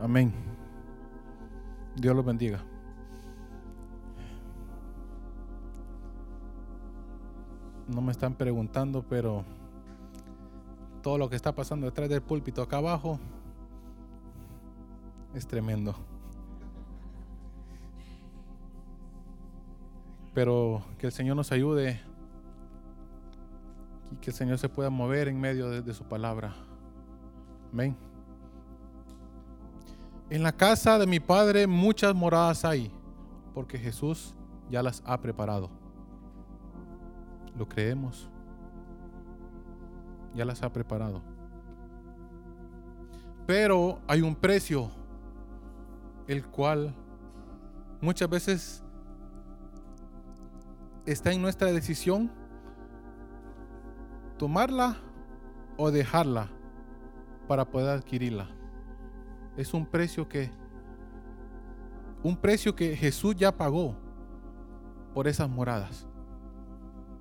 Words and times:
Amén. 0.00 0.32
Dios 1.96 2.14
los 2.14 2.24
bendiga. 2.24 2.62
No 7.88 8.00
me 8.02 8.12
están 8.12 8.34
preguntando, 8.34 9.02
pero 9.08 9.44
todo 11.02 11.18
lo 11.18 11.30
que 11.30 11.36
está 11.36 11.54
pasando 11.54 11.86
detrás 11.86 12.08
del 12.08 12.20
púlpito 12.20 12.62
acá 12.62 12.78
abajo 12.78 13.20
es 15.34 15.46
tremendo. 15.46 15.94
Pero 20.34 20.82
que 20.98 21.06
el 21.06 21.12
Señor 21.12 21.36
nos 21.36 21.52
ayude 21.52 22.00
y 24.10 24.16
que 24.16 24.30
el 24.30 24.36
Señor 24.36 24.58
se 24.58 24.68
pueda 24.68 24.90
mover 24.90 25.28
en 25.28 25.40
medio 25.40 25.70
de, 25.70 25.94
su 25.94 26.04
palabra. 26.04 26.54
Amén. 27.72 27.96
En 30.28 30.42
la 30.42 30.52
casa 30.52 30.98
de 30.98 31.06
mi 31.06 31.20
Padre 31.20 31.66
muchas 31.66 32.14
moradas 32.14 32.64
hay, 32.64 32.90
porque 33.54 33.78
Jesús 33.78 34.34
ya 34.68 34.82
las 34.82 35.02
ha 35.06 35.20
preparado. 35.20 35.70
¿Lo 37.56 37.68
creemos? 37.68 38.28
Ya 40.34 40.44
las 40.44 40.62
ha 40.62 40.72
preparado. 40.72 41.22
Pero 43.46 44.00
hay 44.08 44.20
un 44.22 44.34
precio, 44.34 44.90
el 46.26 46.44
cual 46.44 46.92
muchas 48.00 48.28
veces 48.28 48.82
está 51.06 51.32
en 51.32 51.40
nuestra 51.40 51.70
decisión 51.70 52.32
tomarla 54.38 54.96
o 55.76 55.92
dejarla 55.92 56.48
para 57.46 57.64
poder 57.64 57.90
adquirirla. 57.90 58.55
Es 59.56 59.74
un 59.74 59.86
precio 59.86 60.28
que 60.28 60.50
un 62.22 62.36
precio 62.36 62.74
que 62.74 62.96
Jesús 62.96 63.36
ya 63.36 63.56
pagó 63.56 63.94
por 65.14 65.28
esas 65.28 65.48
moradas. 65.48 66.06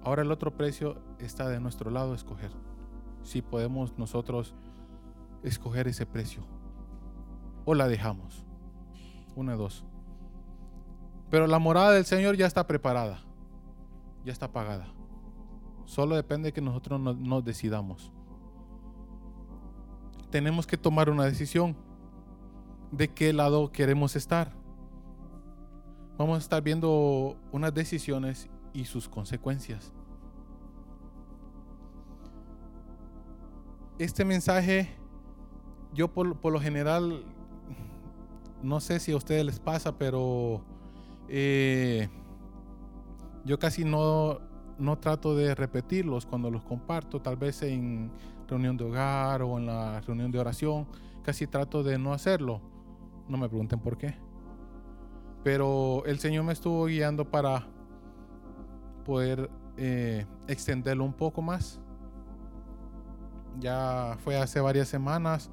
Ahora 0.03 0.23
el 0.23 0.31
otro 0.31 0.55
precio 0.55 1.01
está 1.19 1.47
de 1.47 1.59
nuestro 1.59 1.91
lado 1.91 2.13
escoger. 2.13 2.51
Si 3.23 3.41
podemos 3.41 3.97
nosotros 3.97 4.55
escoger 5.43 5.87
ese 5.87 6.05
precio 6.05 6.43
o 7.65 7.73
la 7.73 7.87
dejamos. 7.87 8.45
Una 9.35 9.51
de 9.53 9.57
dos. 9.57 9.83
Pero 11.29 11.47
la 11.47 11.59
morada 11.59 11.91
del 11.91 12.05
Señor 12.05 12.35
ya 12.35 12.47
está 12.47 12.65
preparada. 12.65 13.19
Ya 14.23 14.31
está 14.31 14.51
pagada. 14.51 14.87
Solo 15.85 16.15
depende 16.15 16.47
de 16.47 16.53
que 16.53 16.61
nosotros 16.61 16.99
nos, 16.99 17.17
nos 17.17 17.45
decidamos. 17.45 18.11
Tenemos 20.31 20.65
que 20.65 20.77
tomar 20.77 21.09
una 21.09 21.25
decisión 21.25 21.75
de 22.95 23.09
qué 23.09 23.33
lado 23.33 23.71
queremos 23.71 24.15
estar. 24.15 24.53
Vamos 26.17 26.37
a 26.37 26.39
estar 26.39 26.63
viendo 26.63 27.35
unas 27.51 27.73
decisiones 27.73 28.49
y 28.73 28.85
sus 28.85 29.09
consecuencias. 29.09 29.91
Este 33.99 34.23
mensaje, 34.23 34.95
yo 35.93 36.07
por, 36.13 36.51
lo 36.51 36.59
general, 36.59 37.25
no 38.63 38.79
sé 38.79 38.99
si 38.99 39.11
a 39.11 39.17
ustedes 39.17 39.45
les 39.45 39.59
pasa, 39.59 39.97
pero 39.97 40.63
eh, 41.27 42.07
yo 43.43 43.59
casi 43.59 43.83
no, 43.83 44.39
no 44.77 44.97
trato 44.99 45.35
de 45.35 45.53
repetirlos 45.53 46.25
cuando 46.25 46.49
los 46.49 46.63
comparto, 46.63 47.21
tal 47.21 47.35
vez 47.35 47.61
en 47.61 48.09
reunión 48.47 48.77
de 48.77 48.85
hogar 48.85 49.41
o 49.41 49.57
en 49.57 49.65
la 49.65 49.99
reunión 50.01 50.31
de 50.31 50.39
oración, 50.39 50.87
casi 51.23 51.45
trato 51.45 51.83
de 51.83 51.97
no 51.97 52.13
hacerlo. 52.13 52.74
No 53.27 53.37
me 53.37 53.47
pregunten 53.49 53.79
por 53.79 53.97
qué. 53.97 54.15
Pero 55.43 56.03
el 56.05 56.19
Señor 56.19 56.43
me 56.43 56.53
estuvo 56.53 56.85
guiando 56.85 57.29
para 57.29 57.67
poder 59.05 59.49
eh, 59.77 60.25
extenderlo 60.47 61.03
un 61.03 61.13
poco 61.13 61.41
más. 61.41 61.79
Ya 63.59 64.17
fue 64.19 64.37
hace 64.37 64.59
varias 64.59 64.87
semanas, 64.87 65.51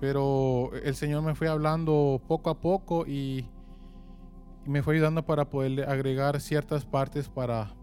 pero 0.00 0.70
el 0.82 0.94
Señor 0.94 1.22
me 1.22 1.34
fue 1.34 1.48
hablando 1.48 2.20
poco 2.26 2.50
a 2.50 2.60
poco 2.60 3.06
y, 3.06 3.48
me 4.66 4.82
fue 4.82 4.94
ayudando 4.94 5.24
para 5.24 5.50
poder 5.50 5.88
agregar 5.88 6.40
ciertas 6.40 6.84
partes 6.84 7.28
para 7.28 7.74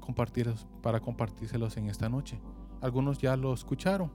compartirlos, 0.00 0.66
para 0.82 1.00
compartírselos 1.00 1.76
en 1.76 1.88
esta 1.88 2.08
noche. 2.08 2.40
Algunos 2.80 3.18
ya 3.18 3.36
lo 3.36 3.54
escucharon, 3.54 4.10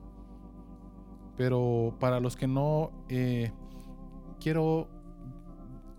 pero 1.36 1.94
para 1.98 2.20
los 2.20 2.36
que 2.36 2.46
no, 2.46 2.92
eh, 3.08 3.52
quiero, 4.40 4.88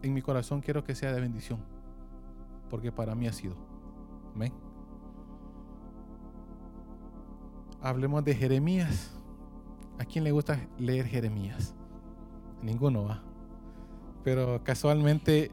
en 0.01 0.13
mi 0.13 0.21
corazón 0.21 0.61
quiero 0.61 0.83
que 0.83 0.95
sea 0.95 1.11
de 1.11 1.21
bendición, 1.21 1.59
porque 2.69 2.91
para 2.91 3.15
mí 3.15 3.27
ha 3.27 3.33
sido. 3.33 3.55
Amén. 4.35 4.53
Hablemos 7.81 8.23
de 8.23 8.35
Jeremías. 8.35 9.15
¿A 9.97 10.05
quién 10.05 10.23
le 10.23 10.31
gusta 10.31 10.59
leer 10.77 11.05
Jeremías? 11.05 11.73
Ninguno 12.61 13.05
va. 13.05 13.23
Pero 14.23 14.63
casualmente, 14.63 15.51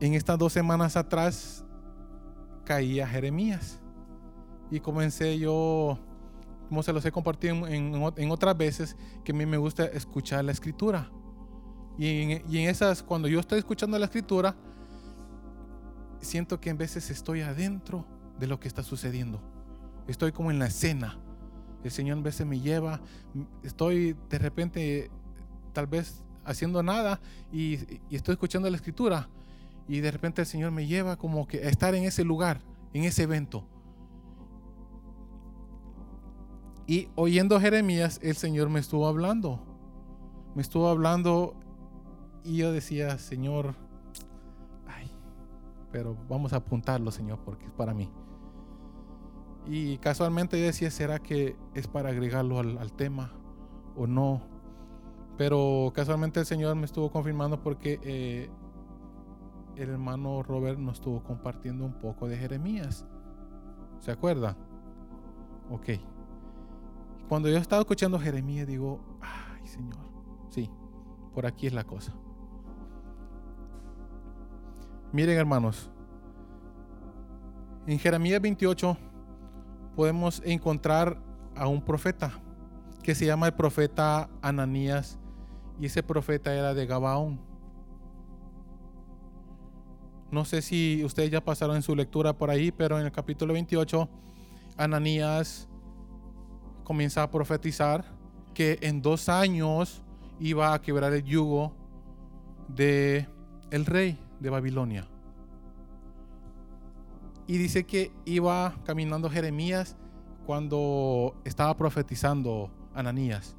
en 0.00 0.14
estas 0.14 0.38
dos 0.38 0.52
semanas 0.52 0.96
atrás, 0.96 1.64
caía 2.64 3.06
Jeremías. 3.06 3.80
Y 4.70 4.80
comencé 4.80 5.38
yo, 5.38 5.98
como 6.68 6.82
se 6.82 6.92
los 6.92 7.04
he 7.04 7.10
compartido 7.10 7.66
en, 7.66 8.30
otras 8.30 8.56
veces, 8.56 8.96
que 9.24 9.32
a 9.32 9.34
mí 9.34 9.46
me 9.46 9.56
gusta 9.56 9.84
escuchar 9.86 10.44
la 10.44 10.52
escritura. 10.52 11.10
Y 12.00 12.22
en, 12.22 12.42
y 12.50 12.66
esas, 12.66 13.02
cuando 13.02 13.28
yo 13.28 13.38
estoy 13.38 13.58
escuchando 13.58 13.98
la 13.98 14.06
escritura, 14.06 14.56
siento 16.22 16.58
que 16.58 16.70
en 16.70 16.78
veces 16.78 17.10
estoy 17.10 17.42
adentro 17.42 18.06
de 18.38 18.46
lo 18.46 18.58
que 18.58 18.68
está 18.68 18.82
sucediendo. 18.82 19.38
Estoy 20.08 20.32
como 20.32 20.50
en 20.50 20.58
la 20.58 20.68
escena. 20.68 21.18
El 21.84 21.90
Señor 21.90 22.16
en 22.16 22.22
veces 22.22 22.46
me 22.46 22.58
lleva, 22.58 23.02
estoy 23.62 24.16
de 24.30 24.38
repente 24.38 25.10
tal 25.74 25.88
vez 25.88 26.24
haciendo 26.42 26.82
nada 26.82 27.20
y, 27.52 27.74
y 28.08 28.16
estoy 28.16 28.32
escuchando 28.32 28.70
la 28.70 28.76
escritura 28.76 29.28
y 29.86 30.00
de 30.00 30.10
repente 30.10 30.40
el 30.40 30.46
Señor 30.46 30.70
me 30.70 30.86
lleva 30.86 31.16
como 31.16 31.46
que 31.46 31.58
a 31.58 31.68
estar 31.68 31.94
en 31.94 32.04
ese 32.04 32.24
lugar, 32.24 32.62
en 32.94 33.04
ese 33.04 33.24
evento. 33.24 33.66
Y 36.86 37.08
oyendo 37.14 37.60
Jeremías, 37.60 38.20
el 38.22 38.36
Señor 38.36 38.70
me 38.70 38.80
estuvo 38.80 39.06
hablando. 39.06 39.60
Me 40.54 40.62
estuvo 40.62 40.88
hablando 40.88 41.54
y 42.44 42.56
yo 42.56 42.72
decía, 42.72 43.18
Señor, 43.18 43.74
ay, 44.86 45.10
pero 45.92 46.16
vamos 46.28 46.52
a 46.52 46.56
apuntarlo, 46.56 47.10
Señor, 47.10 47.40
porque 47.44 47.66
es 47.66 47.72
para 47.72 47.94
mí. 47.94 48.10
Y 49.66 49.98
casualmente 49.98 50.58
yo 50.58 50.66
decía, 50.66 50.90
¿será 50.90 51.18
que 51.18 51.56
es 51.74 51.86
para 51.86 52.10
agregarlo 52.10 52.58
al, 52.58 52.92
tema 52.92 53.32
o 53.94 54.06
no? 54.06 54.42
Pero 55.36 55.92
casualmente 55.94 56.40
el 56.40 56.46
Señor 56.46 56.74
me 56.76 56.86
estuvo 56.86 57.10
confirmando 57.10 57.62
porque 57.62 58.00
eh, 58.02 58.50
el 59.76 59.90
hermano 59.90 60.42
Robert 60.42 60.78
nos 60.78 60.94
estuvo 60.94 61.22
compartiendo 61.22 61.84
un 61.84 61.94
poco 61.94 62.26
de 62.26 62.36
Jeremías. 62.36 63.06
¿Se 64.00 64.10
acuerdan? 64.10 64.56
Ok. 65.70 65.90
Cuando 67.28 67.48
yo 67.48 67.58
estaba 67.58 67.82
escuchando 67.82 68.18
Jeremías, 68.18 68.66
digo, 68.66 69.00
ay 69.20 69.66
Señor, 69.66 69.98
sí, 70.48 70.68
por 71.32 71.46
aquí 71.46 71.66
es 71.66 71.72
la 71.72 71.84
cosa. 71.84 72.12
Miren 75.12 75.38
hermanos, 75.38 75.90
en 77.84 77.98
Jeremías 77.98 78.40
28 78.40 78.96
podemos 79.96 80.40
encontrar 80.44 81.20
a 81.56 81.66
un 81.66 81.82
profeta 81.82 82.40
que 83.02 83.16
se 83.16 83.26
llama 83.26 83.46
el 83.46 83.54
profeta 83.54 84.30
Ananías 84.40 85.18
y 85.80 85.86
ese 85.86 86.04
profeta 86.04 86.54
era 86.54 86.74
de 86.74 86.86
Gabaón. 86.86 87.40
No 90.30 90.44
sé 90.44 90.62
si 90.62 91.02
ustedes 91.04 91.32
ya 91.32 91.44
pasaron 91.44 91.74
en 91.74 91.82
su 91.82 91.96
lectura 91.96 92.32
por 92.32 92.48
ahí, 92.48 92.70
pero 92.70 92.96
en 93.00 93.04
el 93.04 93.10
capítulo 93.10 93.52
28 93.52 94.08
Ananías 94.76 95.68
comienza 96.84 97.24
a 97.24 97.30
profetizar 97.32 98.04
que 98.54 98.78
en 98.80 99.02
dos 99.02 99.28
años 99.28 100.04
iba 100.38 100.72
a 100.72 100.80
quebrar 100.80 101.12
el 101.12 101.24
yugo 101.24 101.74
de 102.68 103.26
el 103.72 103.86
rey 103.86 104.16
de 104.40 104.50
Babilonia. 104.50 105.06
Y 107.46 107.58
dice 107.58 107.84
que 107.84 108.12
iba 108.24 108.74
caminando 108.84 109.28
Jeremías 109.30 109.96
cuando 110.46 111.34
estaba 111.44 111.76
profetizando 111.76 112.70
Ananías. 112.94 113.56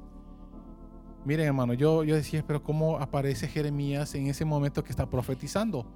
Miren, 1.24 1.46
hermano, 1.46 1.74
yo, 1.74 2.02
yo 2.04 2.16
decía, 2.16 2.44
pero 2.46 2.62
¿cómo 2.62 2.98
aparece 2.98 3.46
Jeremías 3.48 4.14
en 4.14 4.26
ese 4.26 4.44
momento 4.44 4.82
que 4.82 4.90
está 4.90 5.08
profetizando? 5.08 5.86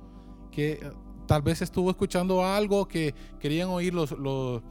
Que 0.52 0.88
tal 1.26 1.42
vez 1.42 1.62
estuvo 1.62 1.90
escuchando 1.90 2.44
algo 2.44 2.86
que 2.86 3.14
querían 3.40 3.68
oír 3.68 3.92
los, 3.92 4.12
los 4.12 4.62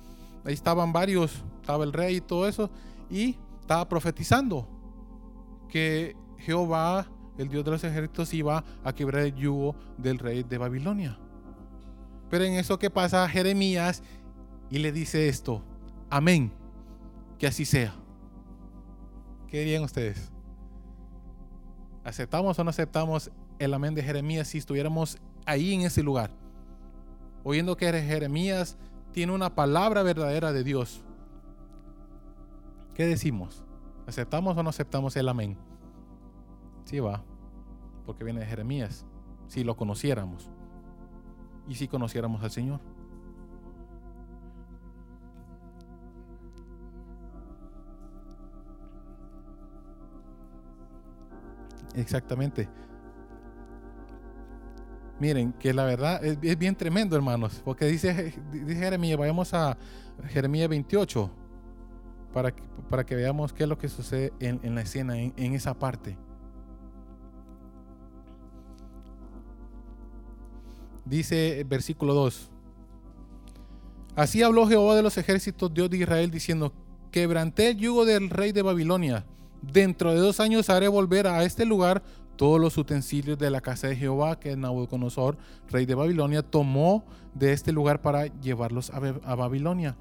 ahí 0.46 0.54
estaban 0.54 0.94
varios, 0.94 1.44
estaba 1.60 1.84
el 1.84 1.92
rey 1.92 2.18
y 2.18 2.22
todo 2.22 2.48
eso, 2.48 2.70
y 3.10 3.38
estaba 3.60 3.90
profetizando 3.90 4.68
que 5.68 6.16
Jehová, 6.38 7.08
el 7.38 7.50
Dios 7.50 7.66
de 7.66 7.72
los 7.72 7.84
ejércitos, 7.84 8.34
iba 8.34 8.64
a 8.84 8.94
quebrar 8.94 9.24
el 9.24 9.36
yugo 9.36 9.76
del 9.98 10.20
rey 10.20 10.44
de 10.44 10.58
Babilonia. 10.58 11.18
Pero 12.30 12.44
en 12.44 12.54
eso 12.54 12.80
que 12.80 12.90
pasa 12.90 13.28
Jeremías 13.28 14.04
y 14.70 14.80
le 14.80 14.92
dice 14.92 15.28
esto, 15.28 15.64
amén, 16.10 16.52
que 17.38 17.48
así 17.48 17.66
sea. 17.66 17.94
¿Qué 19.48 19.60
dirían 19.60 19.84
ustedes? 19.84 20.32
¿Aceptamos 22.04 22.58
o 22.58 22.64
no 22.64 22.70
aceptamos 22.70 23.32
el 23.58 23.74
amén 23.74 23.96
de 23.96 24.04
Jeremías 24.04 24.48
si 24.48 24.58
estuviéramos 24.58 25.18
ahí 25.46 25.74
en 25.74 25.82
ese 25.82 26.04
lugar? 26.04 26.32
Oyendo 27.44 27.78
que 27.78 27.92
Jeremías 27.92 28.78
tiene 29.12 29.32
una 29.32 29.56
palabra 29.56 30.04
verdadera 30.04 30.52
de 30.52 30.64
Dios. 30.64 31.04
¿Qué 32.94 33.06
decimos? 33.06 33.64
¿Aceptamos 34.08 34.58
o 34.58 34.64
no 34.64 34.70
aceptamos 34.70 35.16
el 35.16 35.30
amén? 35.30 35.58
Sí 36.86 37.00
va, 37.00 37.24
porque 38.06 38.24
viene 38.24 38.40
de 38.40 38.46
Jeremías, 38.46 39.06
si 39.48 39.64
lo 39.64 39.76
conociéramos 39.76 40.50
y 41.68 41.76
si 41.76 41.88
conociéramos 41.88 42.44
al 42.44 42.52
Señor. 42.52 42.80
Exactamente. 51.96 52.70
Miren, 55.20 55.54
que 55.54 55.74
la 55.74 55.86
verdad 55.86 56.24
es, 56.24 56.60
bien 56.60 56.76
tremendo, 56.76 57.16
hermanos, 57.16 57.62
porque 57.64 57.86
dice, 57.86 58.34
dice 58.52 58.76
Jeremías, 58.76 59.18
vayamos 59.18 59.54
a 59.54 59.78
Jeremías 60.28 60.68
28 60.68 61.32
para, 62.34 62.54
para 62.90 63.06
que 63.06 63.16
veamos 63.16 63.54
qué 63.54 63.64
es 63.64 63.70
lo 63.70 63.78
que 63.78 63.88
sucede 63.88 64.34
en, 64.40 64.76
la 64.76 64.82
escena, 64.82 65.18
en, 65.18 65.34
en 65.38 65.54
esa 65.54 65.74
parte. 65.74 66.18
Dice 71.06 71.60
el 71.60 71.66
versículo 71.66 72.14
2. 72.14 72.50
Así 74.16 74.42
habló 74.42 74.68
Jehová 74.68 74.96
de 74.96 75.04
los 75.04 75.18
ejércitos, 75.18 75.74
Dios 75.74 75.90
de 75.90 75.98
Israel, 75.98 76.32
diciendo, 76.32 76.74
quebranté 77.12 77.70
el 77.70 77.78
yugo 77.78 78.06
del 78.06 78.30
rey 78.30 78.52
de 78.52 78.62
Babilonia. 78.62 79.26
Dentro 79.62 80.12
de 80.12 80.20
dos 80.20 80.40
años 80.40 80.70
haré 80.70 80.88
volver 80.88 81.28
a 81.28 81.44
este 81.44 81.66
lugar 81.66 82.02
todos 82.36 82.60
los 82.60 82.78
utensilios 82.78 83.38
de 83.38 83.50
la 83.50 83.62
casa 83.62 83.88
de 83.88 83.96
Jehová 83.96 84.40
que 84.40 84.56
Nabucodonosor, 84.56 85.38
rey 85.70 85.86
de 85.86 85.96
Babilonia, 85.96 86.44
tomó 86.44 87.06
de 87.34 87.54
este 87.54 87.72
lugar 87.72 88.02
para 88.02 88.28
llevarlos 88.42 88.92
a, 88.92 89.36
Babilonia. 89.36 89.96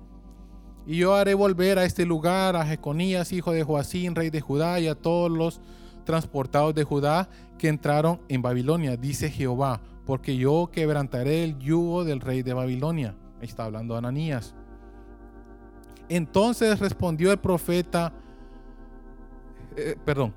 Y 0.87 0.99
yo 0.99 1.15
haré 1.15 1.35
volver 1.35 1.79
a 1.79 1.85
este 1.85 2.05
lugar 2.05 2.57
a 2.57 2.67
Jeconías, 2.67 3.33
hijo 3.33 3.53
de 3.53 3.65
Joacín, 3.65 4.15
rey 4.15 4.31
de 4.31 4.41
Judá, 4.41 4.79
y 4.81 4.89
a 4.89 4.95
todos 4.95 5.31
los 5.31 5.61
transportados 6.05 6.75
de 6.75 6.85
Judá 6.85 7.29
que 7.59 7.69
entraron 7.69 8.21
en 8.29 8.43
Babilonia, 8.43 8.97
dice 8.97 9.31
Jehová, 9.31 9.81
porque 10.07 10.37
yo 10.37 10.71
quebrantaré 10.73 11.45
el 11.45 11.59
yugo 11.59 12.05
del 12.05 12.21
rey 12.21 12.43
de 12.43 12.55
Babilonia. 12.55 13.17
Ahí 13.41 13.47
está 13.47 13.65
hablando 13.65 13.97
Ananías. 13.97 14.55
Entonces 16.09 16.79
respondió 16.79 17.33
el 17.33 17.39
profeta, 17.39 18.13
eh, 19.77 19.97
perdón, 20.05 20.35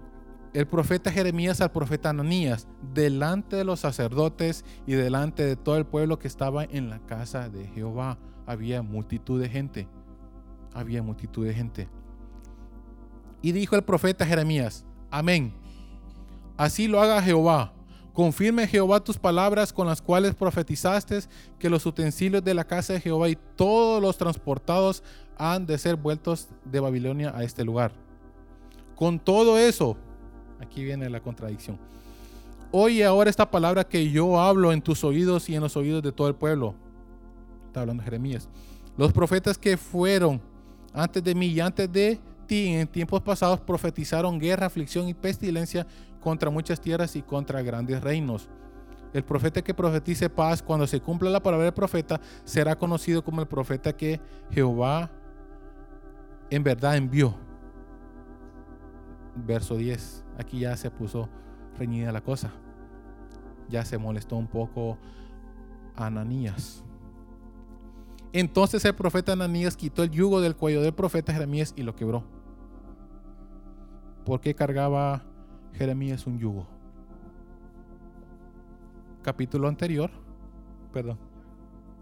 el 0.54 0.66
profeta 0.66 1.12
Jeremías 1.12 1.62
al 1.62 1.72
profeta 1.72 2.10
Ananías, 2.10 2.68
delante 2.94 3.58
de 3.58 3.64
los 3.64 3.82
sacerdotes 3.82 4.66
y 4.86 4.94
delante 4.94 5.44
de 5.46 5.56
todo 5.56 5.78
el 5.78 5.86
pueblo 5.86 6.18
que 6.18 6.28
estaba 6.28 6.64
en 6.64 6.90
la 6.90 7.00
casa 7.00 7.50
de 7.50 7.68
Jehová. 7.68 8.18
Había 8.46 8.82
multitud 8.82 9.42
de 9.42 9.50
gente. 9.50 9.88
Había 10.74 11.04
multitud 11.04 11.46
de 11.46 11.54
gente. 11.54 11.90
Y 13.42 13.52
dijo 13.52 13.76
el 13.76 13.84
profeta 13.84 14.26
Jeremías, 14.26 14.86
amén. 15.12 15.54
Así 16.56 16.88
lo 16.88 17.02
haga 17.02 17.22
Jehová. 17.22 17.74
Confirme 18.18 18.66
Jehová 18.66 19.00
tus 19.00 19.20
palabras 19.20 19.72
con 19.72 19.86
las 19.86 20.02
cuales 20.02 20.34
profetizaste 20.34 21.20
que 21.60 21.70
los 21.70 21.86
utensilios 21.86 22.44
de 22.44 22.56
la 22.56 22.64
casa 22.64 22.94
de 22.94 23.00
Jehová 23.00 23.30
y 23.30 23.38
todos 23.56 24.02
los 24.02 24.18
transportados 24.18 25.04
han 25.38 25.68
de 25.68 25.78
ser 25.78 25.98
vueltos 25.98 26.48
de 26.66 26.80
Babilonia 26.80 27.32
a 27.36 27.44
este 27.44 27.64
lugar. 27.64 27.92
Con 28.96 29.20
todo 29.20 29.60
eso, 29.60 29.98
Aquí 30.60 30.84
viene 30.84 31.08
la 31.12 31.20
contradicción. 31.20 31.78
Oye 32.72 33.06
ahora 33.06 33.30
esta 33.30 33.52
palabra 33.52 33.84
que 33.84 34.10
yo 34.10 34.40
hablo 34.40 34.74
en 34.74 34.82
tus 34.82 35.04
oídos 35.04 35.48
y 35.50 35.54
en 35.54 35.62
los 35.62 35.78
oídos 35.78 36.02
de 36.02 36.12
todo 36.12 36.28
el 36.28 36.34
pueblo. 36.34 36.74
Está 37.68 37.82
hablando 37.82 38.02
Jeremías. 38.02 38.50
Los 38.98 39.14
profetas 39.14 39.60
que 39.60 39.78
fueron 39.78 40.42
antes 40.92 41.24
de 41.24 41.36
mí 41.36 41.50
y 41.50 41.60
antes 41.60 41.92
de 41.92 42.20
ti 42.48 42.70
en 42.70 42.88
tiempos 42.88 43.22
pasados 43.22 43.60
profetizaron 43.60 44.40
guerra, 44.40 44.66
aflicción 44.66 45.08
y 45.08 45.14
pestilencia 45.14 45.86
contra 46.28 46.50
muchas 46.50 46.82
tierras 46.82 47.16
y 47.16 47.22
contra 47.22 47.62
grandes 47.62 48.04
reinos. 48.04 48.50
El 49.14 49.24
profeta 49.24 49.62
que 49.62 49.74
profetice 49.74 50.30
paz, 50.30 50.62
cuando 50.62 50.86
se 50.86 51.00
cumpla 51.00 51.30
la 51.30 51.42
palabra 51.42 51.64
del 51.64 51.74
profeta, 51.74 52.20
será 52.44 52.78
conocido 52.78 53.24
como 53.24 53.40
el 53.40 53.48
profeta 53.48 53.96
que 53.96 54.20
Jehová 54.52 55.10
en 56.50 56.66
verdad 56.66 56.98
envió. 56.98 57.34
Verso 59.38 59.78
10 59.78 60.26
aquí 60.38 60.60
ya 60.60 60.76
se 60.76 60.92
puso 60.92 61.30
reñida 61.80 62.12
la 62.12 62.20
cosa. 62.20 62.52
Ya 63.70 63.86
se 63.86 63.98
molestó 63.98 64.36
un 64.36 64.48
poco 64.48 64.98
Ananías. 65.96 66.84
Entonces 68.34 68.84
el 68.84 68.96
profeta 68.96 69.32
Ananías 69.32 69.78
quitó 69.78 70.04
el 70.04 70.12
yugo 70.12 70.42
del 70.42 70.58
cuello 70.58 70.82
del 70.82 70.94
profeta 70.94 71.32
Jeremías 71.32 71.74
y 71.78 71.84
lo 71.84 71.96
quebró. 71.96 72.26
¿Por 74.26 74.42
qué 74.42 74.54
cargaba 74.54 75.24
Jeremías 75.78 76.26
un 76.28 76.40
yugo? 76.40 76.68
Capítulo 79.22 79.68
anterior, 79.68 80.10
perdón, 80.92 81.18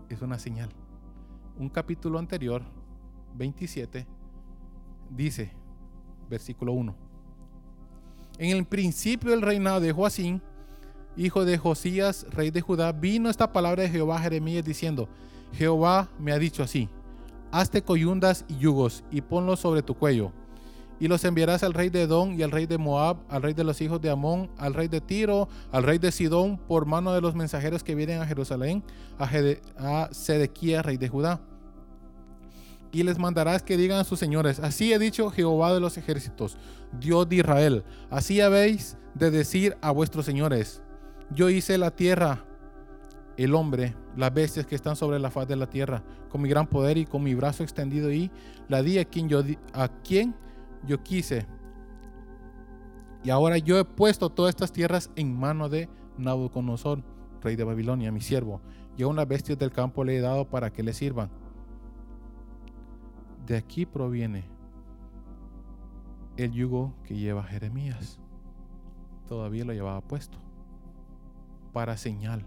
es 0.10 0.22
una 0.22 0.40
señal. 0.40 0.70
Un 1.58 1.70
capítulo 1.70 2.20
anterior, 2.20 2.62
27, 3.36 4.06
dice, 5.10 5.52
versículo 6.30 6.74
1 6.74 7.06
en 8.38 8.52
el 8.52 8.66
principio 8.66 9.32
del 9.32 9.42
reinado 9.42 9.80
de 9.80 9.94
Joacín, 9.94 10.42
hijo 11.16 11.46
de 11.46 11.58
Josías, 11.58 12.26
rey 12.32 12.52
de 12.52 12.62
Judá, 12.62 12.92
vino 12.92 13.30
esta 13.30 13.52
palabra 13.52 13.84
de 13.84 13.90
Jehová 13.90 14.18
a 14.18 14.22
Jeremías 14.22 14.66
diciendo, 14.66 15.08
Jehová 15.54 16.10
me 16.20 16.32
ha 16.32 16.40
dicho 16.40 16.64
así, 16.64 16.90
hazte 17.52 17.82
coyundas 17.82 18.46
y 18.48 18.58
yugos 18.58 19.04
y 19.12 19.22
ponlos 19.22 19.62
sobre 19.62 19.84
tu 19.84 19.96
cuello. 19.96 20.32
Y 21.00 21.08
los 21.08 21.24
enviarás 21.26 21.64
al 21.64 21.74
rey 21.74 21.90
de 21.90 22.04
Edom 22.04 22.34
y 22.34 22.44
al 22.44 22.52
rey 22.52 22.66
de 22.66 22.78
Moab, 22.78 23.18
al 23.30 23.42
rey 23.42 23.54
de 23.54 23.64
los 23.64 23.82
hijos 23.82 24.02
de 24.02 24.10
Amón, 24.10 24.50
al 24.58 24.74
rey 24.74 24.88
de 24.88 25.02
Tiro, 25.02 25.50
al 25.72 25.84
rey 25.84 25.98
de 25.98 26.12
Sidón, 26.12 26.58
por 26.58 26.86
mano 26.86 27.14
de 27.14 27.22
los 27.22 27.36
mensajeros 27.36 27.84
que 27.84 27.96
vienen 27.96 28.22
a 28.22 28.26
Jerusalén, 28.26 28.84
a, 29.20 30.10
Sedequías, 30.12 30.86
rey 30.86 30.98
de 30.98 31.10
Judá. 31.10 31.42
Y 32.92 33.04
les 33.04 33.20
mandarás 33.20 33.62
que 33.62 33.76
digan 33.76 34.00
a 34.00 34.06
sus 34.06 34.20
señores, 34.20 34.60
así 34.60 34.94
ha 34.94 35.00
dicho 35.00 35.30
Jehová 35.30 35.74
de 35.74 35.82
los 35.82 35.98
ejércitos, 35.98 36.58
Dios 36.98 37.28
de 37.28 37.38
Israel, 37.38 37.84
así 38.10 38.40
habéis 38.40 38.98
de 39.16 39.32
decir 39.32 39.76
a 39.82 39.92
vuestros 39.92 40.26
señores, 40.26 40.82
yo 41.32 41.50
hice 41.50 41.78
la 41.78 41.92
tierra, 41.92 42.46
el 43.36 43.54
hombre, 43.54 43.96
las 44.16 44.34
bestias 44.34 44.66
que 44.66 44.76
están 44.76 44.96
sobre 44.96 45.20
la 45.20 45.30
faz 45.30 45.48
de 45.48 45.58
la 45.58 45.70
tierra, 45.70 46.04
con 46.30 46.42
mi 46.42 46.50
gran 46.50 46.68
poder 46.68 46.98
y 46.98 47.06
con 47.06 47.24
mi 47.24 47.34
brazo 47.34 47.64
extendido 47.64 48.12
y 48.12 48.32
la 48.70 48.82
di 48.82 48.98
a 48.98 49.06
quien 49.06 49.28
yo, 49.28 49.44
a 49.74 49.90
quien 49.90 50.36
yo 50.86 51.02
quise. 51.04 51.46
Y 53.24 53.30
ahora 53.30 53.58
yo 53.58 53.80
he 53.80 53.86
puesto 53.86 54.30
todas 54.30 54.50
estas 54.50 54.72
tierras 54.72 55.10
en 55.16 55.38
mano 55.38 55.70
de 55.70 55.90
Nabucodonosor, 56.18 57.04
rey 57.42 57.56
de 57.56 57.64
Babilonia, 57.64 58.12
mi 58.12 58.22
siervo, 58.22 58.62
y 58.98 59.04
a 59.04 59.08
unas 59.08 59.28
bestias 59.28 59.58
del 59.58 59.72
campo 59.72 60.04
le 60.04 60.18
he 60.18 60.22
dado 60.22 60.50
para 60.50 60.72
que 60.72 60.84
le 60.84 60.94
sirvan 60.94 61.30
de 63.46 63.58
aquí 63.58 63.86
proviene 63.86 64.46
el 66.38 66.52
yugo 66.52 66.94
que 67.04 67.16
lleva 67.16 67.44
Jeremías. 67.44 68.20
Todavía 69.28 69.66
lo 69.66 69.74
llevaba 69.74 70.02
puesto 70.02 70.38
para 71.74 71.98
señal, 71.98 72.46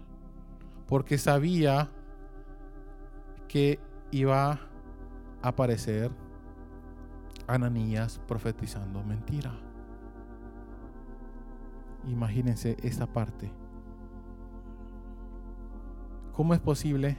porque 0.87 1.17
sabía 1.17 1.89
que 3.47 3.79
iba 4.11 4.51
a 4.51 4.59
aparecer 5.41 6.11
Ananías 7.53 8.21
profetizando 8.27 9.03
mentira. 9.03 9.51
Imagínense 12.07 12.77
esa 12.81 13.07
parte. 13.07 13.51
¿Cómo 16.33 16.53
es 16.53 16.59
posible 16.59 17.17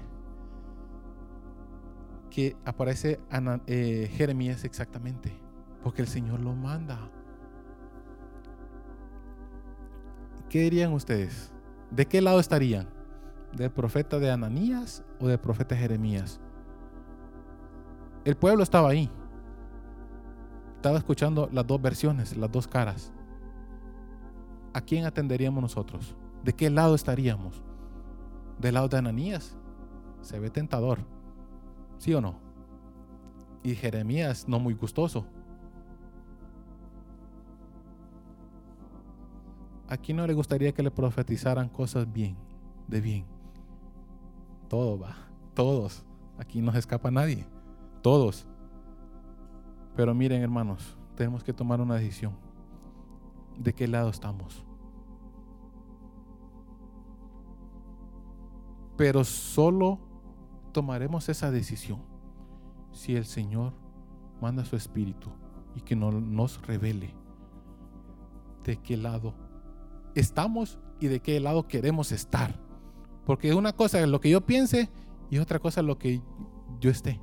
que 2.31 2.57
aparece 2.65 3.21
eh, 3.67 4.11
Jeremías 4.17 4.65
exactamente, 4.65 5.37
porque 5.83 6.01
el 6.01 6.09
Señor 6.09 6.41
lo 6.41 6.55
manda. 6.55 7.11
¿Qué 10.49 10.61
dirían 10.63 10.93
ustedes? 10.93 11.53
¿De 11.91 12.07
qué 12.07 12.21
lado 12.21 12.41
estarían? 12.41 12.89
¿Del 13.53 13.71
profeta 13.71 14.19
de 14.19 14.31
Ananías 14.31 15.05
o 15.21 15.27
del 15.27 15.39
profeta 15.39 15.77
Jeremías? 15.77 16.41
El 18.25 18.37
pueblo 18.37 18.63
estaba 18.63 18.91
ahí. 18.91 19.11
Estaba 20.81 20.97
escuchando 20.97 21.47
las 21.53 21.67
dos 21.67 21.83
versiones, 21.83 22.35
las 22.39 22.51
dos 22.51 22.67
caras. 22.67 23.13
¿a 24.73 24.81
quién 24.81 25.05
atenderíamos 25.05 25.63
nosotros? 25.63 26.15
¿De 26.45 26.55
qué 26.55 26.71
lado 26.71 26.95
estaríamos? 26.95 27.63
¿Del 28.59 28.75
lado 28.75 28.89
de 28.89 28.99
Ananías? 28.99 29.57
Se 30.23 30.39
ve 30.39 30.51
tentador. 30.51 31.01
¿Sí 31.99 32.15
o 32.15 32.21
no? 32.21 32.39
Y 33.63 33.75
Jeremías 33.75 34.49
no 34.49 34.59
muy 34.59 34.75
gustoso. 34.75 35.27
¿A 39.89 39.97
quién 39.97 40.17
no 40.17 40.27
le 40.27 40.35
gustaría 40.35 40.73
que 40.73 40.83
le 40.83 40.91
profetizaran 40.91 41.69
cosas 41.69 42.11
bien, 42.11 42.37
de 42.87 43.01
bien? 43.01 43.27
Todo 44.69 44.99
va, 44.99 45.17
todos. 45.53 46.05
Aquí 46.39 46.63
no 46.63 46.73
se 46.73 46.79
escapa 46.79 47.11
nadie. 47.11 47.45
Todos. 48.01 48.47
Pero 49.97 50.15
miren, 50.15 50.43
hermanos, 50.43 50.97
tenemos 51.17 51.45
que 51.45 51.53
tomar 51.53 51.81
una 51.81 51.97
decisión. 51.97 52.33
¿De 53.59 53.75
qué 53.75 53.87
lado 53.87 54.11
estamos? 54.11 54.65
Pero 58.97 59.25
solo 59.25 59.99
tomaremos 60.73 61.29
esa 61.29 61.51
decisión 61.51 62.01
si 62.93 63.17
el 63.17 63.25
Señor 63.25 63.73
manda 64.41 64.65
su 64.65 64.77
espíritu 64.77 65.31
y 65.75 65.81
que 65.81 65.97
nos 65.97 66.67
revele 66.67 67.15
de 68.65 68.77
qué 68.77 68.97
lado 68.97 69.35
estamos 70.15 70.79
y 71.01 71.07
de 71.09 71.21
qué 71.21 71.41
lado 71.41 71.67
queremos 71.67 72.13
estar. 72.13 72.55
Porque 73.25 73.55
una 73.55 73.73
cosa 73.73 74.01
es 74.01 74.09
lo 74.09 74.21
que 74.21 74.31
yo 74.31 74.41
piense 74.43 74.91
y 75.31 75.39
otra 75.39 75.59
cosa 75.59 75.81
es 75.81 75.87
lo 75.87 75.99
que 75.99 76.23
yo 76.81 76.91
esté 76.91 77.21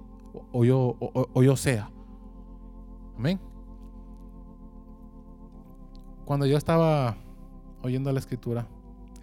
o, 0.52 0.64
yo, 0.64 0.96
o, 1.00 1.44
yo 1.44 1.56
sea. 1.56 1.92
Amén. 3.18 3.40
Cuando 6.26 6.46
yo 6.46 6.58
estaba 6.58 7.18
oyendo 7.82 8.12
la 8.12 8.20
escritura, 8.20 8.68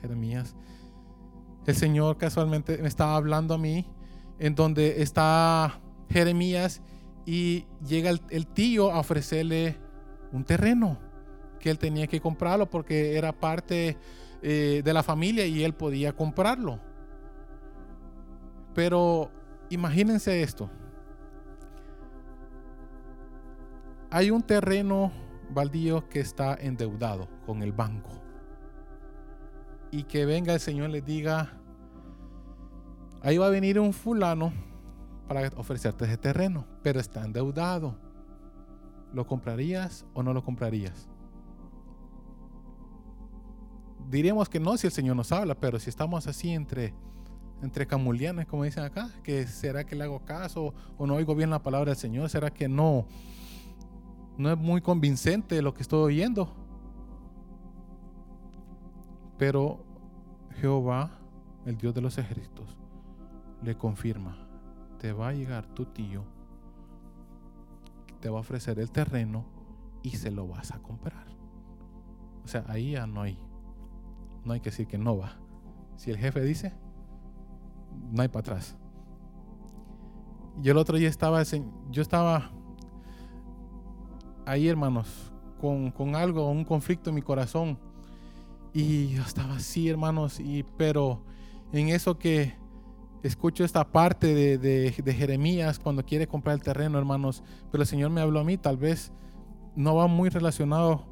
Jeremías, 0.01 0.57
el 1.67 1.75
Señor 1.75 2.19
casualmente 2.19 2.79
me 2.79 2.89
estaba 2.89 3.17
hablando 3.17 3.55
a 3.55 3.59
mí 3.59 3.87
en 4.39 4.55
donde 4.55 5.03
está 5.03 5.81
Jeremías 6.11 6.83
y 7.25 7.67
llega 7.87 8.11
el, 8.11 8.47
tío 8.47 8.91
a 8.91 8.99
ofrecerle 8.99 9.79
un 10.33 10.45
terreno 10.45 10.99
que 11.61 11.71
él 11.71 11.79
tenía 11.79 12.07
que 12.07 12.21
comprarlo 12.21 12.69
porque 12.69 13.17
era 13.17 13.33
parte 13.33 13.97
eh, 14.43 14.83
de 14.85 14.93
la 14.93 15.03
familia 15.03 15.47
y 15.47 15.63
él 15.63 15.73
podía 15.75 16.15
comprarlo. 16.15 16.81
Pero 18.75 19.31
imagínense 19.71 20.43
esto. 20.43 20.69
Hay 24.15 24.31
un 24.31 24.43
terreno 24.43 25.11
baldío 25.51 26.09
que 26.09 26.21
está 26.21 26.55
endeudado 26.55 27.29
con 27.45 27.65
el 27.65 27.73
banco. 27.73 28.11
Y 29.91 30.05
que 30.05 30.25
venga 30.25 30.55
el 30.55 30.61
Señor 30.61 30.91
le 30.91 31.01
diga, 31.01 31.59
ahí 33.23 33.39
va 33.39 33.49
a 33.49 33.51
venir 33.51 33.81
un 33.81 33.93
fulano 33.93 34.53
para 35.27 35.49
ofrecerte 35.57 36.05
ese 36.05 36.17
terreno, 36.17 36.65
pero 36.85 37.01
está 37.01 37.25
endeudado. 37.25 37.99
¿Lo 39.13 39.27
comprarías 39.27 40.07
o 40.15 40.23
no 40.23 40.33
lo 40.33 40.45
comprarías? 40.45 41.09
Diríamos 44.09 44.49
que 44.49 44.61
no 44.61 44.77
si 44.77 44.87
el 44.87 44.93
Señor 44.93 45.17
nos 45.17 45.33
habla, 45.33 45.57
pero 45.57 45.81
si 45.81 45.91
estamos 45.91 46.29
así 46.29 46.53
entre 46.53 46.95
entre 47.63 47.87
camulianes, 47.89 48.47
como 48.47 48.63
dicen 48.63 48.85
acá, 48.85 49.11
que 49.25 49.49
será 49.49 49.83
que 49.83 49.97
le 49.97 50.05
hago 50.05 50.25
caso 50.25 50.73
o 50.99 51.07
no 51.07 51.15
oigo 51.15 51.35
bien 51.35 51.51
la 51.51 51.65
palabra 51.65 51.91
del 51.91 51.99
Señor, 51.99 52.31
será 52.31 52.51
que 52.51 52.69
no 52.69 53.07
no 54.37 54.51
es 54.51 54.59
muy 54.59 54.81
convincente 54.81 55.61
lo 55.63 55.75
que 55.75 55.83
estoy 55.83 56.03
oyendo. 56.03 56.53
Pero 59.39 59.85
Jehová, 60.61 61.11
el 61.67 61.77
Dios 61.77 61.95
de 61.95 62.01
los 62.01 62.19
ejércitos, 62.19 62.77
le 63.63 63.77
confirma, 63.77 64.37
te 64.99 65.13
va 65.13 65.29
a 65.29 65.33
llegar 65.33 65.67
tu 65.67 65.87
tío, 65.87 66.25
te 68.21 68.29
va 68.29 68.39
a 68.39 68.41
ofrecer 68.41 68.79
el 68.79 68.91
terreno 68.91 69.45
y 70.03 70.11
se 70.11 70.31
lo 70.31 70.47
vas 70.47 70.73
a 70.73 70.81
comprar. 70.81 71.27
O 72.45 72.49
sea, 72.49 72.65
ahí 72.69 72.93
ya 72.93 73.07
no 73.07 73.23
hay, 73.23 73.39
no 74.45 74.53
hay 74.53 74.61
que 74.61 74.71
decir 74.71 74.87
que 74.87 74.99
no 74.99 75.17
va. 75.17 75.37
Si 75.97 76.11
el 76.11 76.19
jefe 76.19 76.41
dice, 76.43 76.75
no 78.11 78.23
hay 78.23 78.29
para 78.29 78.41
atrás. 78.41 78.77
Y 80.63 80.69
el 80.69 80.77
otro 80.77 80.99
día 80.99 81.09
estaba, 81.09 81.43
yo 81.91 82.03
estaba 82.03 82.53
ahí, 84.47 84.69
hermanos, 84.69 85.33
con, 85.61 85.91
con, 85.91 86.15
algo, 86.15 86.51
un 86.51 86.65
conflicto 86.65 87.11
en 87.11 87.17
mi 87.17 87.23
corazón. 87.23 87.79
Y 88.73 89.09
yo 89.09 89.23
estaba 89.23 89.57
así, 89.57 89.89
hermanos, 89.89 90.41
y 90.41 90.65
pero 90.77 91.23
en 91.73 91.89
eso 91.89 92.19
que 92.19 92.55
escucho 93.23 93.65
esta 93.65 93.91
parte 93.91 94.35
de, 94.35 94.59
de, 94.59 95.13
Jeremías 95.15 95.79
cuando 95.79 96.05
quiere 96.05 96.27
comprar 96.27 96.57
el 96.57 96.63
terreno, 96.63 96.99
hermanos, 96.99 97.43
pero 97.71 97.83
el 97.83 97.89
Señor 97.89 98.11
me 98.11 98.21
habló 98.21 98.41
a 98.41 98.45
mí, 98.45 98.59
tal 98.59 98.77
vez 98.77 99.13
no 99.77 99.95
va 99.95 100.07
muy 100.07 100.29
relacionado 100.29 101.07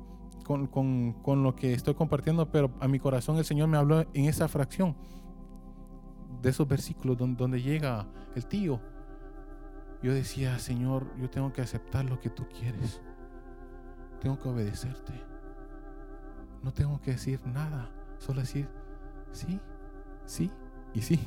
con, 0.45 0.67
con, 0.67 1.13
con 1.23 1.43
lo 1.43 1.55
que 1.55 1.73
estoy 1.73 1.95
compartiendo, 1.95 2.51
pero 2.51 2.71
a 2.81 2.89
mi 2.89 2.99
corazón 2.99 3.39
el 3.39 3.45
Señor 3.45 3.69
me 3.69 3.79
habló 3.79 4.05
en 4.13 4.27
esa 4.27 4.49
fracción 4.49 4.97
de 6.43 6.51
esos 6.51 6.67
versículos 6.67 7.17
donde, 7.17 7.37
donde 7.37 7.63
llega 7.63 8.07
el 8.35 8.47
tío. 8.47 8.81
Yo 10.03 10.13
decía, 10.13 10.59
Señor, 10.59 11.07
yo 11.17 11.31
tengo 11.31 11.53
que 11.53 11.63
aceptar 11.63 12.05
lo 12.05 12.19
que 12.19 12.29
tú 12.29 12.47
quieres. 12.49 13.01
Tengo 14.23 14.39
que 14.39 14.49
obedecerte. 14.49 15.13
No 16.63 16.73
tengo 16.73 17.01
que 17.01 17.11
decir 17.11 17.45
nada, 17.45 17.91
solo 18.19 18.41
decir 18.41 18.69
sí, 19.33 19.59
sí 20.27 20.49
y 20.95 21.03
sí. 21.03 21.21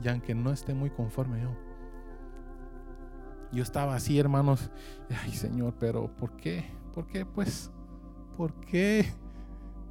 Y 0.00 0.08
aunque 0.08 0.32
no 0.32 0.52
esté 0.52 0.74
muy 0.74 0.90
conforme 0.90 1.42
yo. 1.42 1.50
Yo 3.50 3.64
estaba 3.64 3.96
así, 3.96 4.16
hermanos. 4.16 4.70
Ay, 5.24 5.32
Señor, 5.32 5.74
pero 5.80 6.14
¿por 6.14 6.36
qué? 6.36 6.70
¿Por 6.94 7.08
qué? 7.08 7.26
Pues, 7.26 7.72
¿por 8.36 8.54
qué? 8.60 9.12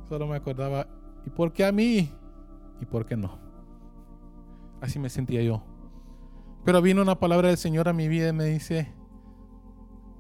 Solo 0.08 0.28
me 0.28 0.38
acordaba, 0.38 0.88
¿y 1.26 1.30
por 1.30 1.52
qué 1.52 1.66
a 1.66 1.74
mí? 1.74 2.10
¿Y 2.80 2.86
por 2.86 3.06
qué 3.06 3.18
no? 3.18 3.38
Así 4.80 4.98
me 4.98 5.10
sentía 5.10 5.42
yo. 5.42 5.62
Pero 6.64 6.82
vino 6.82 7.02
una 7.02 7.20
palabra 7.20 7.50
del 7.50 7.58
Señor 7.58 7.90
a 7.90 7.94
mi 7.94 8.08
vida 8.08 8.30
y 8.30 8.34
me 8.34 8.46
dice, 8.46 8.94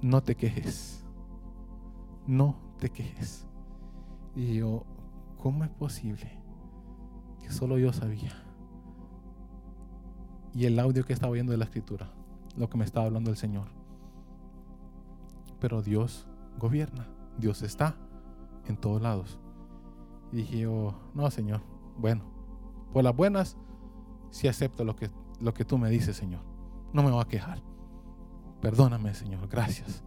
no 0.01 0.21
te 0.21 0.35
quejes. 0.35 1.05
No 2.25 2.55
te 2.79 2.89
quejes. 2.89 3.47
Y 4.35 4.55
yo, 4.55 4.83
¿cómo 5.37 5.63
es 5.63 5.69
posible 5.69 6.31
que 7.41 7.51
solo 7.51 7.77
yo 7.77 7.93
sabía? 7.93 8.43
Y 10.53 10.65
el 10.65 10.79
audio 10.79 11.05
que 11.05 11.13
estaba 11.13 11.31
oyendo 11.31 11.51
de 11.51 11.57
la 11.57 11.65
escritura, 11.65 12.11
lo 12.55 12.69
que 12.69 12.77
me 12.77 12.85
estaba 12.85 13.05
hablando 13.05 13.29
el 13.29 13.37
Señor. 13.37 13.67
Pero 15.59 15.81
Dios 15.81 16.27
gobierna, 16.59 17.07
Dios 17.37 17.61
está 17.61 17.95
en 18.65 18.77
todos 18.77 19.01
lados. 19.01 19.39
Y 20.31 20.37
dije 20.37 20.59
yo, 20.59 20.99
no, 21.13 21.31
Señor, 21.31 21.61
bueno, 21.97 22.23
por 22.93 23.03
las 23.03 23.15
buenas, 23.15 23.57
si 24.29 24.47
acepto 24.47 24.83
lo 24.83 24.95
que, 24.95 25.09
lo 25.39 25.53
que 25.53 25.65
tú 25.65 25.77
me 25.77 25.89
dices, 25.89 26.15
Señor. 26.15 26.41
No 26.93 27.03
me 27.03 27.11
voy 27.11 27.21
a 27.21 27.27
quejar. 27.27 27.61
Perdóname, 28.61 29.13
Señor. 29.13 29.47
Gracias. 29.47 30.03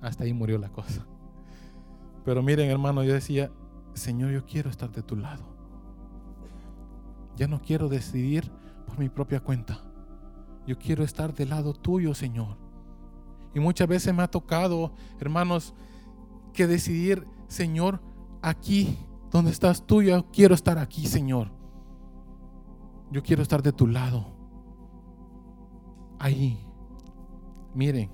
Hasta 0.00 0.24
ahí 0.24 0.32
murió 0.32 0.58
la 0.58 0.70
cosa. 0.70 1.06
Pero 2.24 2.42
miren, 2.42 2.70
hermano, 2.70 3.04
yo 3.04 3.12
decía, 3.14 3.50
Señor, 3.94 4.32
yo 4.32 4.44
quiero 4.44 4.70
estar 4.70 4.90
de 4.90 5.02
tu 5.02 5.16
lado. 5.16 5.44
Ya 7.36 7.46
no 7.46 7.60
quiero 7.60 7.88
decidir 7.88 8.50
por 8.86 8.98
mi 8.98 9.08
propia 9.08 9.40
cuenta. 9.40 9.82
Yo 10.66 10.78
quiero 10.78 11.04
estar 11.04 11.34
del 11.34 11.50
lado 11.50 11.72
tuyo, 11.74 12.14
Señor. 12.14 12.56
Y 13.54 13.60
muchas 13.60 13.88
veces 13.88 14.12
me 14.12 14.22
ha 14.22 14.28
tocado, 14.28 14.92
hermanos, 15.20 15.74
que 16.52 16.66
decidir, 16.66 17.26
Señor, 17.46 18.00
aquí 18.42 18.98
donde 19.30 19.50
estás 19.50 19.86
tú, 19.86 20.02
yo 20.02 20.30
quiero 20.30 20.54
estar 20.54 20.78
aquí, 20.78 21.06
Señor. 21.06 21.50
Yo 23.10 23.22
quiero 23.22 23.42
estar 23.42 23.62
de 23.62 23.72
tu 23.72 23.86
lado. 23.86 24.26
Ahí. 26.18 26.65
Miren, 27.76 28.08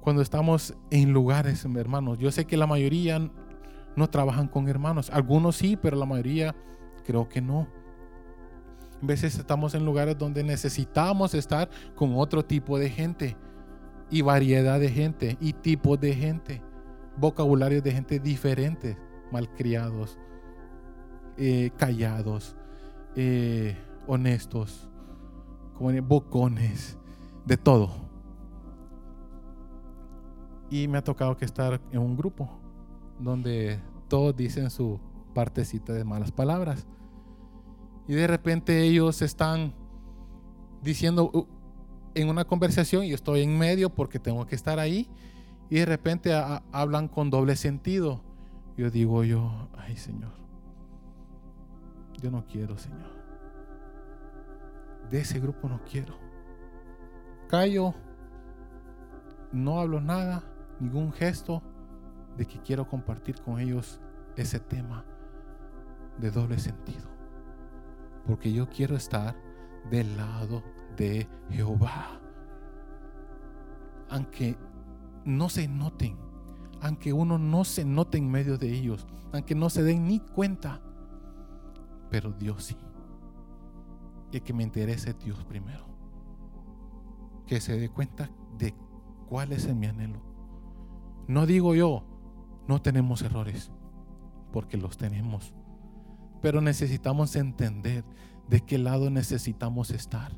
cuando 0.00 0.22
estamos 0.22 0.76
en 0.92 1.12
lugares, 1.12 1.64
hermanos, 1.64 2.20
yo 2.20 2.30
sé 2.30 2.44
que 2.44 2.56
la 2.56 2.68
mayoría 2.68 3.18
no 3.96 4.08
trabajan 4.10 4.46
con 4.46 4.68
hermanos. 4.68 5.10
Algunos 5.12 5.56
sí, 5.56 5.76
pero 5.76 5.96
la 5.96 6.06
mayoría 6.06 6.54
creo 7.04 7.28
que 7.28 7.40
no. 7.40 7.66
A 9.02 9.04
veces 9.04 9.36
estamos 9.36 9.74
en 9.74 9.84
lugares 9.84 10.16
donde 10.16 10.44
necesitamos 10.44 11.34
estar 11.34 11.68
con 11.96 12.14
otro 12.14 12.44
tipo 12.44 12.78
de 12.78 12.90
gente 12.90 13.36
y 14.08 14.22
variedad 14.22 14.78
de 14.78 14.90
gente 14.90 15.36
y 15.40 15.52
tipos 15.52 15.98
de 15.98 16.14
gente, 16.14 16.62
vocabularios 17.16 17.82
de 17.82 17.90
gente 17.90 18.20
diferentes, 18.20 18.96
malcriados, 19.32 20.16
eh, 21.36 21.70
callados, 21.76 22.56
eh, 23.16 23.76
honestos, 24.06 24.88
bocones, 26.04 26.96
de 27.44 27.56
todo. 27.56 28.07
Y 30.70 30.88
me 30.88 30.98
ha 30.98 31.04
tocado 31.04 31.36
que 31.36 31.44
estar 31.44 31.80
en 31.90 31.98
un 32.00 32.16
grupo 32.16 32.48
donde 33.18 33.80
todos 34.08 34.36
dicen 34.36 34.70
su 34.70 35.00
partecita 35.34 35.92
de 35.92 36.04
malas 36.04 36.32
palabras. 36.32 36.86
Y 38.06 38.14
de 38.14 38.26
repente 38.26 38.82
ellos 38.82 39.22
están 39.22 39.74
diciendo 40.82 41.30
uh, 41.32 41.46
en 42.14 42.28
una 42.28 42.44
conversación 42.44 43.04
y 43.04 43.12
estoy 43.12 43.42
en 43.42 43.58
medio 43.58 43.90
porque 43.90 44.18
tengo 44.18 44.46
que 44.46 44.54
estar 44.54 44.78
ahí 44.78 45.08
y 45.70 45.76
de 45.76 45.86
repente 45.86 46.32
hablan 46.72 47.08
con 47.08 47.30
doble 47.30 47.56
sentido. 47.56 48.22
Yo 48.76 48.90
digo 48.90 49.24
yo, 49.24 49.68
ay 49.76 49.96
Señor, 49.96 50.32
yo 52.20 52.30
no 52.30 52.46
quiero 52.46 52.78
Señor. 52.78 53.18
De 55.10 55.20
ese 55.20 55.40
grupo 55.40 55.68
no 55.68 55.80
quiero. 55.84 56.14
Callo, 57.48 57.94
no 59.52 59.80
hablo 59.80 60.00
nada, 60.00 60.42
ningún 60.80 61.12
gesto 61.12 61.62
de 62.36 62.46
que 62.46 62.60
quiero 62.60 62.88
compartir 62.88 63.40
con 63.40 63.58
ellos 63.58 64.00
ese 64.36 64.60
tema 64.60 65.04
de 66.18 66.30
doble 66.30 66.58
sentido. 66.58 67.08
Porque 68.26 68.52
yo 68.52 68.68
quiero 68.68 68.96
estar 68.96 69.34
del 69.90 70.16
lado 70.16 70.62
de 70.96 71.28
Jehová. 71.50 72.20
Aunque 74.10 74.56
no 75.24 75.48
se 75.48 75.68
noten, 75.68 76.16
aunque 76.80 77.12
uno 77.12 77.38
no 77.38 77.64
se 77.64 77.84
note 77.84 78.18
en 78.18 78.30
medio 78.30 78.58
de 78.58 78.72
ellos, 78.72 79.06
aunque 79.32 79.54
no 79.54 79.70
se 79.70 79.82
den 79.82 80.06
ni 80.06 80.20
cuenta, 80.20 80.80
pero 82.10 82.32
Dios 82.32 82.64
sí. 82.64 82.76
Y 84.30 84.40
que 84.40 84.52
me 84.52 84.62
interese 84.62 85.14
Dios 85.14 85.44
primero. 85.44 85.86
Que 87.46 87.60
se 87.60 87.78
dé 87.78 87.88
cuenta 87.88 88.30
de 88.58 88.74
cuál 89.28 89.52
es 89.52 89.72
mi 89.74 89.86
anhelo. 89.86 90.27
No 91.28 91.44
digo 91.44 91.74
yo, 91.74 92.04
no 92.66 92.80
tenemos 92.80 93.20
errores, 93.20 93.70
porque 94.50 94.78
los 94.78 94.96
tenemos. 94.96 95.52
Pero 96.40 96.62
necesitamos 96.62 97.36
entender 97.36 98.02
de 98.48 98.62
qué 98.62 98.78
lado 98.78 99.10
necesitamos 99.10 99.90
estar. 99.90 100.32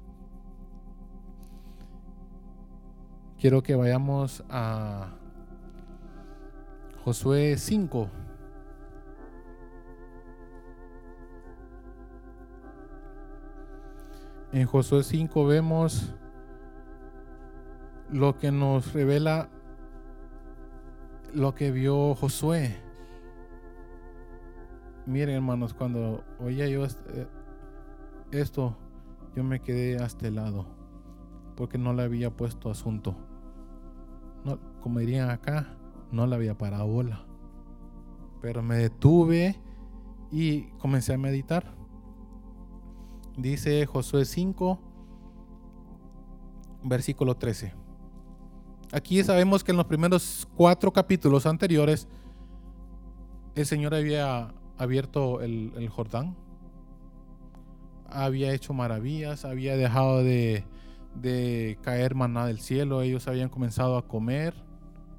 Quiero 3.38 3.62
que 3.62 3.76
vayamos 3.76 4.44
a 4.50 5.14
Josué 7.04 7.56
5. 7.56 8.11
En 14.52 14.66
Josué 14.66 15.04
5 15.04 15.47
vemos 15.47 16.12
lo 18.11 18.37
que 18.37 18.50
nos 18.50 18.92
revela 18.92 19.49
lo 21.34 21.54
que 21.54 21.70
vio 21.70 22.14
Josué. 22.14 22.76
Miren 25.06 25.37
hermanos, 25.37 25.75
cuando 25.75 26.25
oía 26.38 26.68
yo 26.68 26.84
eh, 26.84 27.26
esto, 28.32 28.76
yo 29.34 29.44
me 29.44 29.60
quedé 29.60 30.02
a 30.02 30.06
este 30.06 30.30
lado, 30.30 30.66
porque 31.56 31.78
no 31.78 31.92
le 31.92 32.02
había 32.02 32.30
puesto 32.30 32.70
asunto. 32.70 33.16
No, 34.44 34.58
como 34.80 35.00
dirían 35.00 35.30
acá, 35.30 35.76
no 36.12 36.26
le 36.26 36.37
había 36.37 36.56
parado 36.56 36.87
bola. 36.87 37.26
Pero 38.40 38.62
me 38.62 38.76
detuve 38.76 39.60
y 40.30 40.62
comencé 40.78 41.14
a 41.14 41.18
meditar. 41.18 41.75
Dice 43.37 43.84
Josué 43.87 44.25
5, 44.25 44.78
versículo 46.84 47.37
13. 47.37 47.75
Aquí 48.92 49.23
sabemos 49.23 49.62
que 49.62 49.70
en 49.70 49.76
los 49.76 49.87
primeros 49.87 50.49
cuatro 50.56 50.92
capítulos 50.92 51.47
anteriores 51.47 52.09
el 53.54 53.66
Señor 53.66 53.94
había 53.94 54.52
abierto 54.78 55.40
el, 55.42 55.88
Jordán, 55.88 56.37
había 58.09 58.53
hecho 58.53 58.72
maravillas, 58.72 59.44
había 59.44 59.76
dejado 59.76 60.24
de, 60.24 60.64
de, 61.14 61.79
caer 61.83 62.14
maná 62.14 62.46
del 62.46 62.61
cielo, 62.61 63.03
ellos 63.03 63.29
habían 63.29 63.48
comenzado 63.48 63.96
a 63.96 64.09
comer 64.09 64.55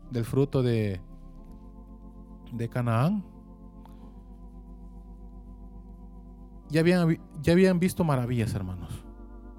del 0.10 0.25
fruto 0.25 0.63
de, 0.63 0.99
de 2.51 2.69
Canaán. 2.69 3.23
Ya 6.69 6.81
habían, 6.81 7.19
ya 7.41 7.53
habían 7.53 7.79
visto 7.79 8.03
maravillas, 8.03 8.53
hermanos. 8.53 9.05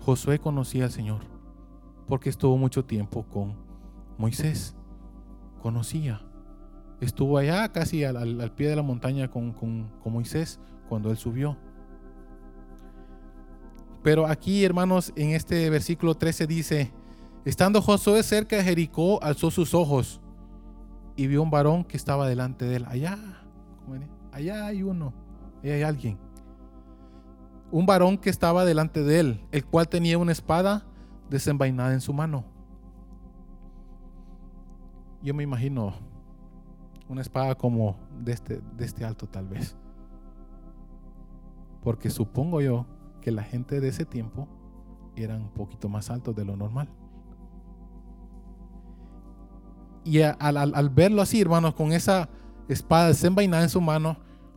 Josué 0.00 0.38
conocía 0.38 0.84
al 0.84 0.90
Señor 0.90 1.20
porque 2.06 2.28
estuvo 2.28 2.56
mucho 2.58 2.84
tiempo 2.84 3.24
con 3.24 3.56
Moisés 4.22 4.76
conocía. 5.60 6.22
Estuvo 7.00 7.38
allá 7.38 7.72
casi 7.72 8.04
al, 8.04 8.52
pie 8.52 8.68
de 8.68 8.76
la 8.76 8.82
montaña 8.82 9.28
con, 9.28 9.90
Moisés 10.04 10.60
cuando 10.88 11.10
él 11.10 11.16
subió. 11.16 11.58
Pero 14.04 14.28
aquí, 14.28 14.64
hermanos, 14.64 15.12
en 15.16 15.30
este 15.30 15.68
versículo 15.70 16.14
13 16.14 16.46
dice, 16.46 16.92
estando 17.44 17.82
Josué 17.82 18.22
cerca 18.22 18.54
de 18.54 18.62
Jericó, 18.62 19.20
alzó 19.24 19.50
sus 19.50 19.74
ojos 19.74 20.20
y 21.16 21.26
vio 21.26 21.42
un 21.42 21.50
varón 21.50 21.82
que 21.82 21.96
estaba 21.96 22.28
delante 22.28 22.64
de 22.64 22.76
él. 22.76 22.84
Allá, 22.88 23.18
allá 24.30 24.66
hay 24.66 24.84
uno, 24.84 25.12
allá 25.64 25.74
hay 25.74 25.82
alguien. 25.82 26.16
Un 27.72 27.86
varón 27.86 28.18
que 28.18 28.30
estaba 28.30 28.64
delante 28.64 29.02
de 29.02 29.18
él, 29.18 29.46
el 29.50 29.64
cual 29.64 29.88
tenía 29.88 30.16
una 30.16 30.30
espada 30.30 30.86
desenvainada 31.28 31.92
en 31.92 32.00
su 32.00 32.12
mano 32.12 32.51
yo 35.22 35.34
me 35.34 35.42
imagino 35.42 35.94
una 37.08 37.20
espada 37.20 37.54
como 37.54 37.96
de 38.20 38.32
este, 38.32 38.60
de 38.76 38.84
este 38.84 39.04
alto 39.04 39.26
tal 39.26 39.48
vez. 39.48 39.76
Porque 41.82 42.10
supongo 42.10 42.60
yo 42.60 42.86
que 43.20 43.30
la 43.30 43.42
gente 43.42 43.80
de 43.80 43.88
ese 43.88 44.04
tiempo 44.04 44.48
eran 45.16 45.42
un 45.42 45.50
poquito 45.50 45.88
más 45.88 46.10
altos 46.10 46.34
de 46.34 46.44
lo 46.44 46.56
normal. 46.56 46.88
Y 50.04 50.20
al, 50.22 50.90
verlo 50.90 51.22
así, 51.22 51.40
hermanos, 51.40 51.74
con 51.74 51.92
esa 51.92 52.28
espada 52.68 53.08
desenvainada 53.08 53.62
en 53.62 53.68
su 53.68 53.80
mano, 53.80 54.16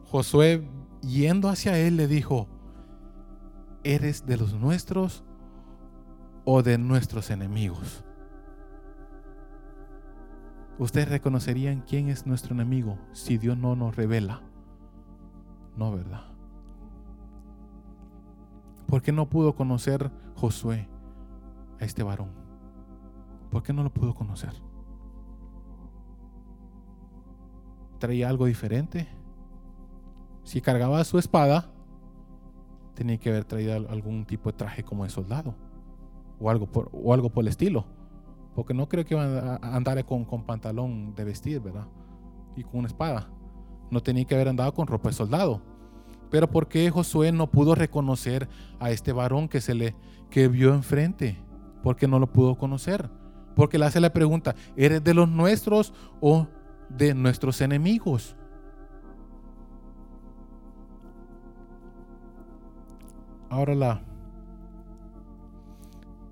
Josué, 0.09 0.67
yendo 1.01 1.49
hacia 1.49 1.77
él, 1.77 1.97
le 1.97 2.07
dijo, 2.07 2.47
¿eres 3.83 4.25
de 4.25 4.37
los 4.37 4.53
nuestros 4.53 5.23
o 6.45 6.63
de 6.63 6.77
nuestros 6.77 7.29
enemigos? 7.29 8.03
Ustedes 10.79 11.09
reconocerían 11.09 11.81
quién 11.81 12.09
es 12.09 12.25
nuestro 12.25 12.53
enemigo 12.53 12.97
si 13.13 13.37
Dios 13.37 13.57
no 13.57 13.75
nos 13.75 13.95
revela. 13.95 14.41
No, 15.77 15.91
¿verdad? 15.91 16.21
¿Por 18.87 19.01
qué 19.01 19.11
no 19.11 19.29
pudo 19.29 19.55
conocer 19.55 20.11
Josué 20.35 20.87
a 21.79 21.85
este 21.85 22.03
varón? 22.03 22.29
¿Por 23.49 23.63
qué 23.63 23.73
no 23.73 23.83
lo 23.83 23.91
pudo 23.91 24.13
conocer? 24.13 24.53
¿Traía 27.99 28.29
algo 28.29 28.45
diferente? 28.45 29.07
Si 30.43 30.61
cargaba 30.61 31.03
su 31.03 31.17
espada, 31.17 31.71
tenía 32.93 33.17
que 33.17 33.29
haber 33.29 33.45
traído 33.45 33.73
algún 33.73 34.25
tipo 34.25 34.51
de 34.51 34.57
traje 34.57 34.83
como 34.83 35.03
de 35.03 35.09
soldado 35.09 35.55
o 36.39 36.49
algo 36.49 36.67
por, 36.67 36.89
o 36.91 37.13
algo 37.13 37.29
por 37.29 37.43
el 37.43 37.47
estilo. 37.47 37.85
Porque 38.55 38.73
no 38.73 38.87
creo 38.87 39.05
que 39.05 39.13
iban 39.13 39.59
a 39.61 39.75
andar 39.75 40.03
con, 40.05 40.25
pantalón 40.45 41.13
de 41.13 41.25
vestir, 41.25 41.59
¿verdad? 41.59 41.87
Y 42.55 42.63
con 42.63 42.79
una 42.79 42.87
espada. 42.87 43.29
No 43.91 44.01
tenía 44.01 44.25
que 44.25 44.33
haber 44.33 44.47
andado 44.47 44.73
con 44.73 44.87
ropa 44.87 45.09
de 45.09 45.15
soldado. 45.15 45.61
Pero 46.31 46.49
¿por 46.49 46.67
qué 46.67 46.89
Josué 46.89 47.31
no 47.31 47.51
pudo 47.51 47.75
reconocer 47.75 48.47
a 48.79 48.91
este 48.91 49.11
varón 49.11 49.47
que 49.49 49.61
se 49.61 49.75
le 49.75 49.95
que 50.29 50.47
vio 50.47 50.73
enfrente? 50.73 51.37
Porque 51.83 52.07
no 52.07 52.17
lo 52.17 52.31
pudo 52.31 52.57
conocer. 52.57 53.09
Porque 53.55 53.77
le 53.77 53.85
hace 53.85 53.99
la 53.99 54.11
pregunta, 54.11 54.55
¿eres 54.75 55.03
de 55.03 55.13
los 55.13 55.29
nuestros 55.29 55.93
o 56.21 56.47
de 56.89 57.13
nuestros 57.13 57.61
enemigos? 57.61 58.35
Ahora 63.49 63.75
la 63.75 64.14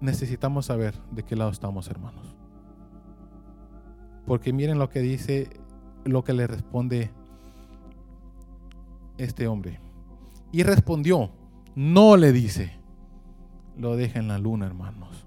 necesitamos 0.03 0.65
saber 0.65 0.95
de 1.11 1.23
qué 1.23 1.35
lado 1.35 1.49
estamos, 1.49 1.87
hermanos. 1.87 2.35
Porque 4.27 4.51
miren 4.51 4.77
lo 4.77 4.89
que 4.89 4.99
dice, 4.99 5.49
lo 6.03 6.25
que 6.25 6.33
le 6.33 6.45
responde 6.45 7.11
este 9.17 9.47
hombre. 9.47 9.79
Y 10.51 10.63
respondió, 10.63 11.31
no 11.73 12.17
le 12.17 12.33
dice, 12.33 12.73
lo 13.77 13.95
deja 13.95 14.19
en 14.19 14.27
la 14.27 14.37
luna, 14.37 14.65
hermanos. 14.65 15.25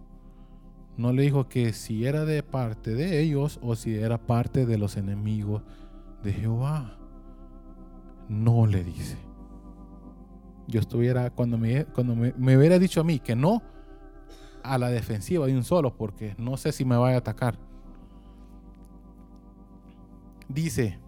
No 0.98 1.12
le 1.12 1.22
dijo 1.22 1.48
que 1.48 1.72
si 1.72 2.04
era 2.04 2.26
de 2.26 2.42
parte 2.42 2.94
de 2.94 3.20
ellos 3.20 3.58
o 3.62 3.76
si 3.76 3.94
era 3.94 4.18
parte 4.18 4.66
de 4.66 4.76
los 4.78 4.98
enemigos 4.98 5.62
de 6.22 6.34
Jehová. 6.34 6.98
No 8.28 8.66
le 8.66 8.84
dice. 8.84 9.16
Yo 10.66 10.80
estuviera, 10.80 11.30
cuando 11.30 11.56
me, 11.56 11.86
cuando 11.86 12.14
me 12.14 12.58
hubiera 12.58 12.78
dicho 12.78 13.00
a 13.00 13.04
mí 13.04 13.20
que 13.20 13.36
no, 13.36 13.62
a 14.72 14.78
la 14.78 14.88
defensiva 14.88 15.46
de 15.46 15.56
un 15.56 15.64
solo 15.64 15.96
porque 15.96 16.34
no 16.38 16.56
sé 16.56 16.72
si 16.72 16.84
me 16.84 16.96
va 16.96 17.10
a 17.10 17.16
atacar. 17.16 17.58
Dice, 20.48 20.98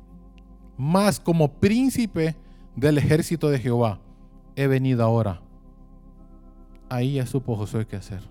Mas 0.76 1.20
como 1.20 1.54
príncipe 1.54 2.36
del 2.76 2.98
ejército 2.98 3.48
de 3.50 3.58
Jehová 3.58 4.00
he 4.56 4.66
venido 4.66 5.04
ahora. 5.04 5.42
Ahí 6.88 7.14
ya 7.14 7.26
supo 7.26 7.56
Josué 7.56 7.86
qué 7.86 7.96
hacer. 7.96 8.22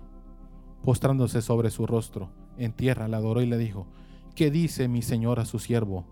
Postrándose 0.82 1.42
sobre 1.42 1.70
su 1.70 1.86
rostro 1.86 2.30
en 2.56 2.72
tierra, 2.72 3.08
le 3.08 3.16
adoró 3.16 3.42
y 3.42 3.46
le 3.46 3.58
dijo, 3.58 3.86
¿qué 4.34 4.50
dice 4.50 4.88
mi 4.88 5.02
señor 5.02 5.40
a 5.40 5.44
su 5.44 5.58
siervo? 5.58 6.04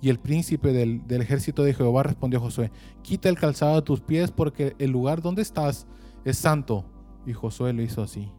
Y 0.00 0.08
el 0.08 0.18
príncipe 0.18 0.72
del, 0.72 1.06
del, 1.06 1.22
ejército 1.22 1.62
de 1.62 1.74
Jehová 1.74 2.02
respondió 2.02 2.38
a 2.38 2.42
Josué, 2.42 2.72
quita 3.02 3.28
el 3.28 3.38
calzado 3.38 3.76
de 3.76 3.82
tus 3.82 4.00
pies 4.00 4.30
porque 4.30 4.74
el 4.78 4.90
lugar 4.90 5.22
donde 5.22 5.42
estás 5.42 5.86
es 6.24 6.38
santo. 6.38 6.84
Y 7.26 7.32
Josué 7.32 7.72
lo 7.72 7.82
hizo 7.82 8.02
así. 8.02 8.30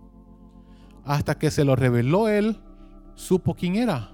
Hasta 1.05 1.37
que 1.37 1.51
se 1.51 1.65
lo 1.65 1.75
reveló 1.75 2.27
él, 2.27 2.59
supo 3.15 3.55
quién 3.55 3.75
era, 3.75 4.11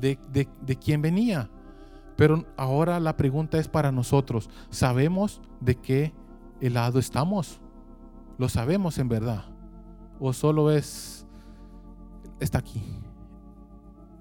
de, 0.00 0.18
de, 0.32 0.76
quién 0.76 1.02
venía. 1.02 1.50
Pero 2.16 2.44
ahora 2.56 2.98
la 3.00 3.16
pregunta 3.16 3.58
es 3.58 3.68
para 3.68 3.92
nosotros, 3.92 4.50
¿sabemos 4.70 5.40
de 5.60 5.76
qué 5.76 6.12
lado 6.60 6.98
estamos? 6.98 7.60
¿Lo 8.38 8.48
sabemos 8.48 8.98
en 8.98 9.08
verdad? 9.08 9.44
¿O 10.18 10.32
solo 10.32 10.70
es, 10.70 11.26
está 12.40 12.58
aquí, 12.58 12.82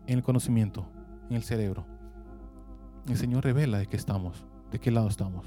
en 0.07 0.17
el 0.17 0.23
conocimiento, 0.23 0.85
en 1.29 1.35
el 1.35 1.43
cerebro? 1.43 1.85
El 3.07 3.17
Señor 3.17 3.43
revela 3.43 3.79
de 3.79 3.87
qué 3.87 3.97
estamos, 3.97 4.45
de 4.71 4.79
qué 4.79 4.91
lado 4.91 5.07
estamos. 5.07 5.45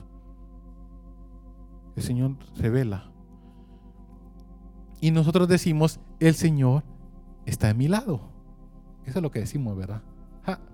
El 1.97 2.03
Señor 2.03 2.37
revela. 2.57 3.14
Y 5.05 5.11
nosotros 5.11 5.49
decimos, 5.49 6.01
el 6.19 6.33
Señor 6.33 6.83
está 7.45 7.69
a 7.69 7.75
mi 7.75 7.89
lado. 7.89 8.23
Eso 9.05 9.19
es 9.19 9.23
lo 9.23 9.31
que 9.31 9.41
decimos, 9.41 9.77
¿verdad? 9.77 10.01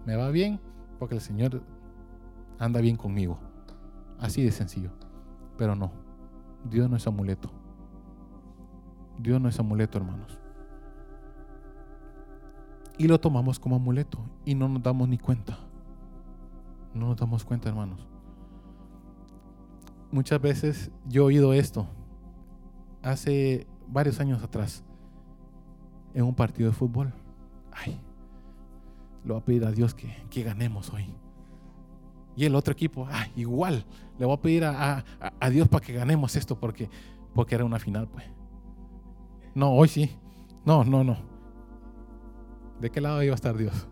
me 0.07 0.15
va 0.15 0.31
bien 0.31 0.61
porque 1.01 1.17
el 1.17 1.21
Señor 1.21 1.65
anda 2.57 2.81
bien 2.81 2.95
conmigo. 2.95 3.41
Así 4.21 4.41
de 4.45 4.53
sencillo. 4.53 4.93
Pero 5.59 5.75
no, 5.75 5.91
Dios 6.71 6.89
no 6.89 6.97
es 6.97 7.05
amuleto. 7.09 7.51
Dios 9.19 9.41
no 9.41 9.49
es 9.49 9.59
amuleto, 9.59 9.99
hermanos. 9.99 10.39
Y 12.99 13.09
lo 13.09 13.19
tomamos 13.19 13.59
como 13.59 13.75
amuleto 13.75 14.21
y 14.45 14.55
no 14.55 14.69
nos 14.69 14.81
damos 14.81 15.09
ni 15.09 15.19
cuenta. 15.19 15.59
No 16.95 17.09
nos 17.09 17.17
damos 17.17 17.43
cuenta, 17.43 17.69
hermanos. 17.69 18.07
Muchas 20.13 20.41
veces 20.41 20.93
yo 21.09 21.23
he 21.23 21.27
oído 21.27 21.53
esto 21.53 21.89
hace 23.03 23.67
varios 23.91 24.21
años 24.21 24.43
atrás 24.43 24.85
en 26.15 26.25
un 26.25 26.35
partido 26.35 26.71
de 26.71 26.77
fútbol. 26.77 27.13
Ay, 27.73 28.01
lo 29.25 29.35
voy 29.35 29.43
a 29.43 29.45
pedir 29.45 29.65
a 29.65 29.71
Dios 29.71 29.95
que, 29.95 30.15
que 30.31 30.43
ganemos 30.43 30.93
hoy. 30.93 31.07
Y 32.37 32.45
el 32.45 32.55
otro 32.55 32.73
equipo, 32.73 33.07
ah, 33.11 33.27
igual, 33.37 33.85
le 34.19 34.25
voy 34.25 34.35
a 34.35 34.41
pedir 34.41 34.65
a, 34.65 35.05
a, 35.41 35.51
Dios 35.51 35.69
para 35.69 35.85
que 35.85 35.93
ganemos 35.93 36.37
esto 36.37 36.59
porque, 36.59 36.89
porque 37.35 37.55
era 37.55 37.65
una 37.65 37.79
final, 37.79 38.09
pues. 38.09 38.25
No, 39.55 39.73
hoy 39.73 39.89
sí. 39.89 40.17
No, 40.65 40.85
no, 40.85 41.05
no. 41.05 41.19
¿De 42.81 42.91
qué 42.91 43.01
lado 43.01 43.23
iba 43.23 43.33
a 43.33 43.35
estar 43.35 43.57
Dios? 43.57 43.89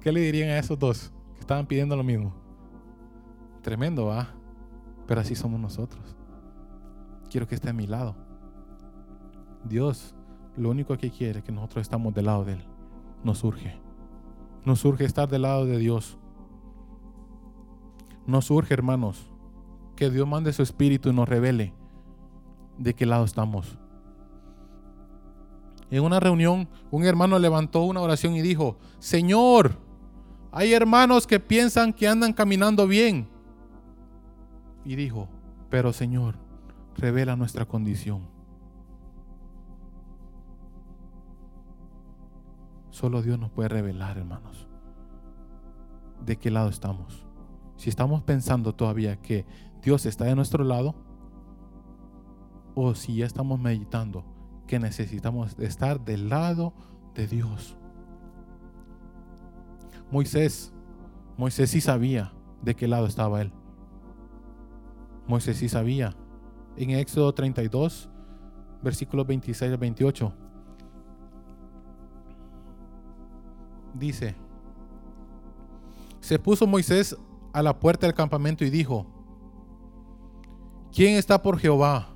¿Qué 0.00 0.12
le 0.12 0.20
dirían 0.20 0.50
a 0.50 0.58
esos 0.58 0.78
dos 0.78 1.12
que 1.34 1.40
estaban 1.40 1.66
pidiendo 1.66 1.96
lo 1.96 2.02
mismo? 2.02 2.34
Tremendo, 3.62 4.06
va. 4.06 4.34
Pero 5.06 5.20
así 5.20 5.34
somos 5.34 5.60
nosotros. 5.60 6.17
Quiero 7.30 7.46
que 7.46 7.54
esté 7.54 7.70
a 7.70 7.72
mi 7.72 7.86
lado. 7.86 8.14
Dios, 9.64 10.14
lo 10.56 10.70
único 10.70 10.96
que 10.96 11.10
quiere 11.10 11.40
es 11.40 11.44
que 11.44 11.52
nosotros 11.52 11.82
estamos 11.82 12.14
del 12.14 12.26
lado 12.26 12.44
de 12.44 12.54
Él. 12.54 12.64
Nos 13.22 13.38
surge. 13.38 13.78
Nos 14.64 14.80
surge 14.80 15.04
estar 15.04 15.28
del 15.28 15.42
lado 15.42 15.66
de 15.66 15.78
Dios. 15.78 16.18
Nos 18.26 18.46
surge, 18.46 18.74
hermanos, 18.74 19.30
que 19.96 20.10
Dios 20.10 20.28
mande 20.28 20.52
su 20.52 20.62
espíritu 20.62 21.08
y 21.08 21.12
nos 21.12 21.28
revele 21.28 21.74
de 22.76 22.94
qué 22.94 23.06
lado 23.06 23.24
estamos. 23.24 23.78
En 25.90 26.02
una 26.04 26.20
reunión, 26.20 26.68
un 26.90 27.04
hermano 27.04 27.38
levantó 27.38 27.82
una 27.82 28.00
oración 28.00 28.34
y 28.34 28.42
dijo, 28.42 28.76
Señor, 28.98 29.78
hay 30.52 30.72
hermanos 30.72 31.26
que 31.26 31.40
piensan 31.40 31.92
que 31.92 32.08
andan 32.08 32.32
caminando 32.32 32.86
bien. 32.86 33.28
Y 34.84 34.96
dijo, 34.96 35.28
pero 35.70 35.92
Señor, 35.92 36.36
revela 36.98 37.36
nuestra 37.36 37.64
condición. 37.64 38.28
Solo 42.90 43.22
Dios 43.22 43.38
nos 43.38 43.50
puede 43.50 43.68
revelar, 43.68 44.18
hermanos, 44.18 44.68
de 46.24 46.36
qué 46.36 46.50
lado 46.50 46.68
estamos. 46.68 47.26
Si 47.76 47.88
estamos 47.88 48.22
pensando 48.24 48.74
todavía 48.74 49.20
que 49.22 49.46
Dios 49.82 50.04
está 50.04 50.24
de 50.24 50.34
nuestro 50.34 50.64
lado, 50.64 50.96
o 52.74 52.94
si 52.94 53.16
ya 53.16 53.26
estamos 53.26 53.60
meditando 53.60 54.24
que 54.66 54.78
necesitamos 54.78 55.58
estar 55.58 56.04
del 56.04 56.28
lado 56.28 56.74
de 57.14 57.26
Dios. 57.26 57.76
Moisés, 60.10 60.72
Moisés 61.36 61.70
sí 61.70 61.80
sabía 61.80 62.32
de 62.62 62.74
qué 62.74 62.88
lado 62.88 63.06
estaba 63.06 63.40
él. 63.40 63.52
Moisés 65.26 65.58
sí 65.58 65.68
sabía. 65.68 66.16
En 66.80 66.90
Éxodo 66.90 67.34
32, 67.34 68.08
versículos 68.82 69.26
26 69.26 69.72
al 69.72 69.78
28, 69.78 70.32
dice, 73.94 74.36
se 76.20 76.38
puso 76.38 76.68
Moisés 76.68 77.16
a 77.52 77.62
la 77.62 77.76
puerta 77.80 78.06
del 78.06 78.14
campamento 78.14 78.64
y 78.64 78.70
dijo, 78.70 79.06
¿quién 80.94 81.16
está 81.16 81.42
por 81.42 81.58
Jehová? 81.58 82.10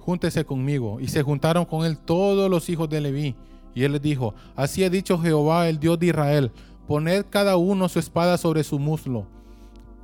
Júntese 0.00 0.44
conmigo. 0.44 1.00
Y 1.00 1.08
se 1.08 1.22
juntaron 1.22 1.64
con 1.64 1.86
él 1.86 1.96
todos 1.96 2.50
los 2.50 2.68
hijos 2.68 2.90
de 2.90 3.00
Leví. 3.00 3.34
Y 3.74 3.84
él 3.84 3.92
les 3.92 4.02
dijo, 4.02 4.34
así 4.54 4.84
ha 4.84 4.90
dicho 4.90 5.18
Jehová, 5.18 5.70
el 5.70 5.78
Dios 5.78 5.98
de 5.98 6.06
Israel, 6.08 6.52
poned 6.86 7.24
cada 7.30 7.56
uno 7.56 7.88
su 7.88 7.98
espada 7.98 8.36
sobre 8.36 8.62
su 8.62 8.78
muslo. 8.78 9.26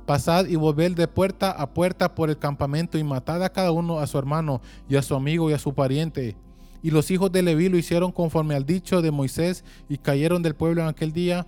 Pasad 0.09 0.47
y 0.47 0.55
volved 0.55 0.95
de 0.95 1.07
puerta 1.07 1.51
a 1.51 1.71
puerta 1.71 2.15
por 2.15 2.31
el 2.31 2.39
campamento 2.39 2.97
y 2.97 3.03
matad 3.03 3.43
a 3.43 3.49
cada 3.49 3.71
uno 3.71 3.99
a 3.99 4.07
su 4.07 4.17
hermano 4.17 4.59
y 4.87 4.95
a 4.95 5.03
su 5.03 5.13
amigo 5.13 5.51
y 5.51 5.53
a 5.53 5.59
su 5.59 5.75
pariente 5.75 6.35
y 6.81 6.91
los 6.91 7.11
hijos 7.11 7.31
de 7.31 7.41
Leví 7.41 7.69
lo 7.69 7.77
hicieron 7.77 8.11
conforme 8.11 8.55
al 8.55 8.65
dicho 8.65 9.01
de 9.01 9.11
Moisés 9.11 9.63
y 9.87 9.97
cayeron 9.97 10.41
del 10.41 10.55
pueblo 10.55 10.81
en 10.81 10.87
aquel 10.87 11.11
día 11.11 11.45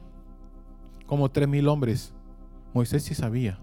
como 1.05 1.29
tres 1.29 1.47
mil 1.47 1.67
hombres. 1.67 2.13
Moisés 2.73 3.03
sí 3.03 3.15
sabía. 3.15 3.59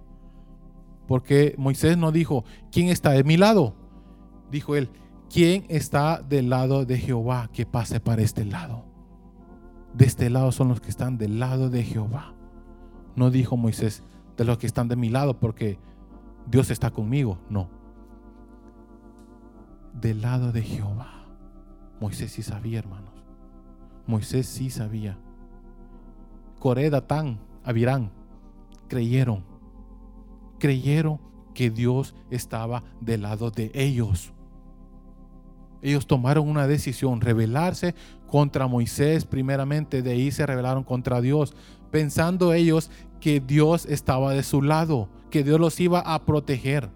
Porque 1.07 1.55
Moisés 1.59 1.97
no 1.97 2.13
dijo, 2.13 2.45
¿quién 2.71 2.89
está 2.89 3.11
de 3.11 3.25
mi 3.25 3.37
lado? 3.37 3.75
Dijo 4.51 4.77
él, 4.77 4.91
¿quién 5.33 5.65
está 5.69 6.23
del 6.23 6.51
lado 6.51 6.85
de 6.85 6.99
Jehová 6.99 7.51
que 7.53 7.67
pase 7.67 8.01
para 8.01 8.23
este 8.23 8.45
lado? 8.45 8.85
De 9.95 10.07
este 10.07 10.29
lado 10.29 10.53
son 10.53 10.69
los 10.69 10.81
que 10.81 10.91
están 10.91 11.17
del 11.17 11.39
lado 11.39 11.71
de 11.71 11.83
Jehová. 11.85 12.35
No 13.17 13.31
dijo 13.31 13.57
Moisés, 13.57 14.03
de 14.39 14.45
los 14.45 14.57
que 14.57 14.67
están 14.67 14.89
de 14.89 14.97
mi 14.97 15.11
lado 15.11 15.39
porque 15.39 15.79
Dios 16.47 16.71
está 16.71 16.91
conmigo. 16.91 17.39
No. 17.51 17.69
Del 19.93 20.23
lado 20.23 20.53
de 20.53 20.63
Jehová. 20.63 21.27
Moisés 22.01 22.33
sí 22.33 22.43
sabía, 22.43 22.79
hermanos. 22.79 23.13
Moisés 24.07 24.47
sí 24.47 24.71
sabía. 24.71 25.19
Coré, 26.59 26.89
Datán, 26.89 27.41
Abirán 27.65 28.11
creyeron. 28.89 29.45
Creyeron 30.59 31.21
que 31.55 31.71
Dios 31.71 32.15
estaba 32.31 32.83
del 33.01 33.23
lado 33.23 33.51
de 33.51 33.71
ellos. 33.75 34.33
Ellos 35.83 36.07
tomaron 36.07 36.49
una 36.49 36.67
decisión, 36.67 37.21
rebelarse 37.21 37.95
contra 38.27 38.67
Moisés 38.67 39.25
primeramente, 39.25 40.03
de 40.03 40.13
ahí 40.13 40.31
se 40.33 40.45
rebelaron 40.45 40.83
contra 40.83 41.21
Dios, 41.21 41.55
pensando 41.91 42.53
ellos 42.53 42.91
que 43.21 43.41
Dios 43.41 43.87
estaba 43.87 44.33
de 44.33 44.43
su 44.43 44.63
lado, 44.63 45.09
que 45.31 45.43
Dios 45.45 45.61
los 45.61 45.79
iba 45.81 46.01
a 46.01 46.25
proteger. 46.25 46.91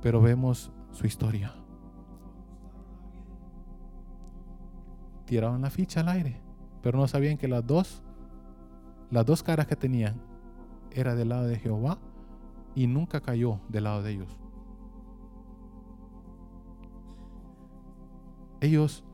Pero 0.00 0.20
vemos 0.20 0.72
su 0.92 1.06
historia. 1.06 1.54
tiraban 5.32 5.62
la 5.62 5.70
ficha 5.70 6.00
al 6.00 6.10
aire, 6.10 6.42
pero 6.82 6.98
no 6.98 7.08
sabían 7.08 7.38
que 7.38 7.48
las 7.48 7.66
dos, 7.66 8.02
las 9.10 9.24
dos 9.24 9.42
caras 9.42 9.66
que 9.66 9.76
tenían 9.76 10.20
era 10.90 11.14
del 11.14 11.30
lado 11.30 11.46
de 11.46 11.58
Jehová 11.58 11.96
y 12.74 12.86
nunca 12.86 13.22
cayó 13.22 13.58
del 13.70 13.84
lado 13.84 14.02
de 14.02 14.12
ellos. 14.12 14.36
Ellos 18.60 19.04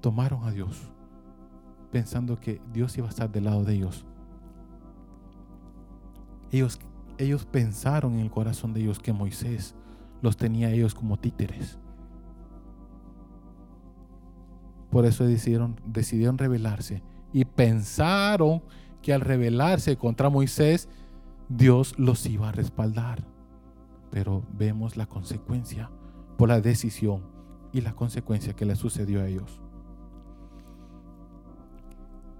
tomaron 0.00 0.44
a 0.44 0.50
Dios 0.50 0.90
pensando 1.92 2.36
que 2.36 2.62
Dios 2.72 2.96
iba 2.96 3.06
a 3.06 3.10
estar 3.10 3.30
del 3.30 3.44
lado 3.44 3.64
de 3.64 3.74
ellos. 3.74 4.06
Ellos, 6.52 6.78
ellos 7.18 7.44
pensaron 7.44 8.14
en 8.14 8.20
el 8.20 8.30
corazón 8.30 8.72
de 8.72 8.80
ellos 8.80 8.98
que 8.98 9.12
Moisés 9.12 9.74
los 10.22 10.36
tenía 10.36 10.70
ellos 10.70 10.94
como 10.94 11.18
títeres. 11.18 11.78
Por 14.90 15.04
eso 15.04 15.24
decidieron, 15.24 15.80
decidieron 15.84 16.38
rebelarse 16.38 17.02
y 17.32 17.44
pensaron 17.44 18.62
que 19.02 19.12
al 19.12 19.20
rebelarse 19.20 19.96
contra 19.96 20.30
Moisés, 20.30 20.88
Dios 21.48 21.94
los 21.98 22.24
iba 22.26 22.48
a 22.48 22.52
respaldar. 22.52 23.24
Pero 24.10 24.42
vemos 24.52 24.96
la 24.96 25.06
consecuencia 25.06 25.90
por 26.36 26.48
la 26.48 26.60
decisión 26.60 27.22
y 27.72 27.80
la 27.82 27.94
consecuencia 27.94 28.54
que 28.54 28.64
le 28.64 28.76
sucedió 28.76 29.20
a 29.20 29.26
ellos. 29.26 29.60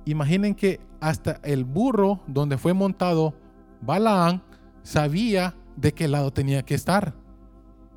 Imaginen 0.06 0.54
que 0.54 0.80
hasta 1.00 1.32
el 1.44 1.64
burro 1.64 2.20
donde 2.26 2.56
fue 2.56 2.72
montado 2.72 3.34
Balaán 3.80 4.42
sabía 4.82 5.54
de 5.76 5.92
qué 5.92 6.08
lado 6.08 6.32
tenía 6.32 6.62
que 6.64 6.74
estar. 6.74 7.14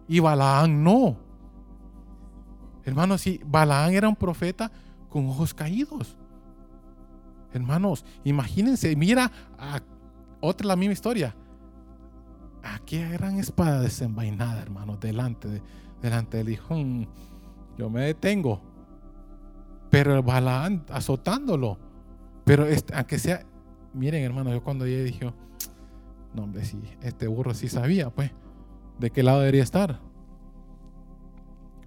Y 0.07 0.19
Balaán 0.19 0.83
no. 0.83 1.17
Hermanos, 2.83 3.21
si 3.21 3.39
Balaán 3.45 3.93
era 3.93 4.09
un 4.09 4.15
profeta 4.15 4.71
con 5.09 5.27
ojos 5.27 5.53
caídos. 5.53 6.17
Hermanos, 7.53 8.05
imagínense, 8.23 8.95
mira 8.95 9.31
otra 10.39 10.67
la 10.67 10.75
misma 10.75 10.93
historia. 10.93 11.35
Aquí 12.63 12.97
gran 12.97 13.37
espada 13.37 13.81
desenvainada, 13.81 14.61
hermanos, 14.61 14.99
delante 14.99 15.47
de, 15.47 15.61
delante 16.01 16.37
del 16.37 16.49
hijo. 16.49 16.75
Mm, 16.75 17.05
yo 17.77 17.89
me 17.89 18.01
detengo. 18.01 18.61
Pero 19.89 20.21
Balaán 20.23 20.85
azotándolo. 20.89 21.77
Pero 22.45 22.65
este, 22.65 22.95
aunque 22.95 23.19
sea, 23.19 23.45
miren, 23.93 24.23
hermanos, 24.23 24.53
yo 24.53 24.63
cuando 24.63 24.85
llegué 24.85 25.03
dije, 25.03 25.33
no, 26.33 26.43
hombre, 26.43 26.63
si 26.63 26.81
este 27.01 27.27
burro 27.27 27.53
sí 27.53 27.67
sabía, 27.67 28.09
pues, 28.09 28.31
de 28.99 29.11
qué 29.11 29.23
lado 29.23 29.39
debería 29.39 29.63
estar. 29.63 29.99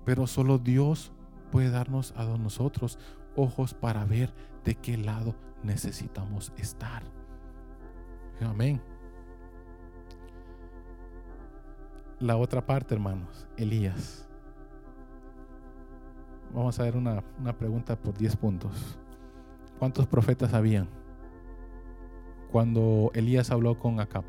Pero 0.05 0.27
solo 0.27 0.59
Dios 0.59 1.12
puede 1.51 1.71
darnos 1.71 2.12
a 2.17 2.25
nosotros 2.25 2.99
ojos 3.37 3.75
para 3.75 4.05
ver 4.05 4.35
de 4.64 4.75
qué 4.75 4.97
lado 4.97 5.35
necesitamos 5.62 6.53
estar. 6.57 7.03
Amén. 8.40 8.83
La 12.21 12.37
otra 12.37 12.64
parte, 12.64 12.95
hermanos, 12.95 13.47
Elías. 13.57 14.29
Vamos 16.53 16.79
a 16.79 16.85
ver 16.85 16.97
una, 16.97 17.25
una 17.38 17.57
pregunta 17.57 17.97
por 17.97 18.17
10 18.17 18.37
puntos. 18.37 18.99
¿Cuántos 19.79 20.07
profetas 20.07 20.55
habían 20.55 20.88
cuando 22.55 23.11
Elías 23.14 23.51
habló 23.51 23.77
con 23.81 23.99
Acab? 23.99 24.23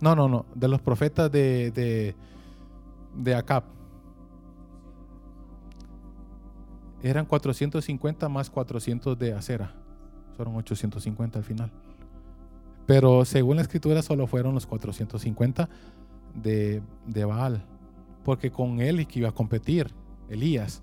No, 0.00 0.16
no, 0.16 0.30
no. 0.30 0.46
De 0.54 0.66
los 0.66 0.80
profetas 0.80 1.30
de, 1.30 1.72
de, 1.72 2.16
de 3.16 3.34
Acab. 3.34 3.64
Eran 7.02 7.26
450 7.26 8.30
más 8.30 8.48
400 8.48 9.18
de 9.18 9.34
acera. 9.34 9.74
Fueron 10.38 10.56
850 10.56 11.38
al 11.38 11.44
final. 11.44 11.70
Pero 12.86 13.26
según 13.26 13.56
la 13.56 13.62
escritura 13.62 14.00
solo 14.00 14.26
fueron 14.26 14.54
los 14.54 14.64
450 14.64 15.68
de, 16.34 16.80
de 17.06 17.24
Baal. 17.26 17.75
Porque 18.26 18.50
con 18.50 18.80
él 18.80 19.06
que 19.06 19.20
iba 19.20 19.28
a 19.28 19.32
competir, 19.32 19.94
Elías. 20.28 20.82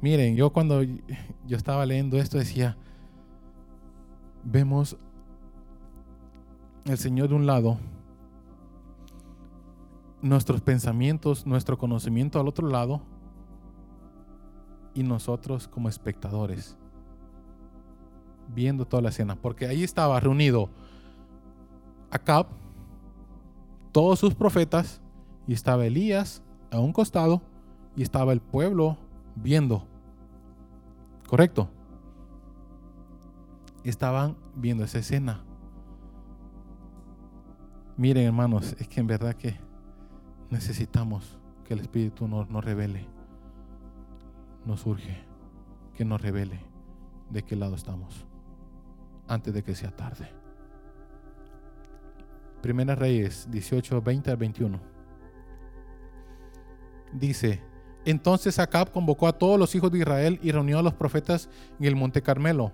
Miren, 0.00 0.36
yo 0.36 0.50
cuando 0.50 0.80
yo 0.84 1.56
estaba 1.56 1.84
leyendo 1.84 2.18
esto 2.18 2.38
decía, 2.38 2.76
vemos 4.44 4.96
el 6.84 6.98
Señor 6.98 7.30
de 7.30 7.34
un 7.34 7.46
lado, 7.46 7.78
nuestros 10.22 10.60
pensamientos, 10.60 11.44
nuestro 11.46 11.76
conocimiento 11.76 12.38
al 12.38 12.46
otro 12.46 12.68
lado 12.68 13.02
y 14.94 15.02
nosotros 15.02 15.66
como 15.66 15.88
espectadores 15.88 16.78
viendo 18.54 18.86
toda 18.86 19.02
la 19.02 19.08
escena, 19.08 19.34
porque 19.34 19.66
ahí 19.66 19.82
estaba 19.82 20.20
reunido 20.20 20.70
Acab, 22.08 22.46
todos 23.90 24.20
sus 24.20 24.32
profetas, 24.36 25.02
y 25.50 25.52
estaba 25.52 25.84
Elías 25.84 26.44
a 26.70 26.78
un 26.78 26.92
costado, 26.92 27.42
y 27.96 28.02
estaba 28.04 28.32
el 28.32 28.40
pueblo 28.40 28.96
viendo. 29.34 29.84
¿Correcto? 31.26 31.68
Estaban 33.82 34.36
viendo 34.54 34.84
esa 34.84 35.00
escena. 35.00 35.42
Miren 37.96 38.26
hermanos, 38.26 38.76
es 38.78 38.86
que 38.86 39.00
en 39.00 39.08
verdad 39.08 39.34
que 39.34 39.58
necesitamos 40.50 41.40
que 41.64 41.74
el 41.74 41.80
Espíritu 41.80 42.28
nos, 42.28 42.46
revele, 42.64 43.08
nos 44.64 44.86
urge, 44.86 45.24
que 45.94 46.04
nos 46.04 46.20
revele 46.20 46.60
de 47.28 47.42
qué 47.42 47.56
lado 47.56 47.74
estamos 47.74 48.24
antes 49.26 49.52
de 49.52 49.64
que 49.64 49.74
sea 49.74 49.90
tarde. 49.90 50.30
Primera 52.62 52.94
Reyes 52.94 53.48
18, 53.50 54.00
20 54.00 54.30
al 54.30 54.36
21. 54.36 54.89
Dice, 57.12 57.62
entonces 58.04 58.58
Acab 58.58 58.92
convocó 58.92 59.26
a 59.26 59.32
todos 59.32 59.58
los 59.58 59.74
hijos 59.74 59.90
de 59.90 59.98
Israel 59.98 60.38
y 60.42 60.52
reunió 60.52 60.78
a 60.78 60.82
los 60.82 60.94
profetas 60.94 61.48
en 61.78 61.86
el 61.86 61.96
monte 61.96 62.22
Carmelo 62.22 62.72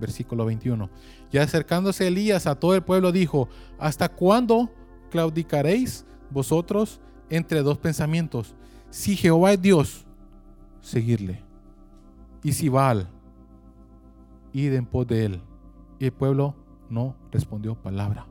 versículo 0.00 0.46
21. 0.46 0.90
Y 1.30 1.38
acercándose 1.38 2.08
Elías 2.08 2.46
a 2.46 2.56
todo 2.56 2.74
el 2.74 2.82
pueblo 2.82 3.12
dijo, 3.12 3.48
¿hasta 3.78 4.08
cuándo 4.08 4.72
claudicaréis 5.10 6.06
vosotros 6.30 7.00
entre 7.28 7.62
dos 7.62 7.78
pensamientos? 7.78 8.56
Si 8.88 9.16
Jehová 9.16 9.52
es 9.52 9.62
Dios, 9.62 10.06
seguirle. 10.80 11.44
Y 12.42 12.52
si 12.52 12.68
Baal, 12.68 13.08
id 14.52 14.72
en 14.72 14.86
pos 14.86 15.06
de 15.06 15.26
él. 15.26 15.42
Y 15.98 16.06
el 16.06 16.12
pueblo 16.12 16.56
no 16.88 17.14
respondió 17.30 17.74
palabra. 17.74 18.26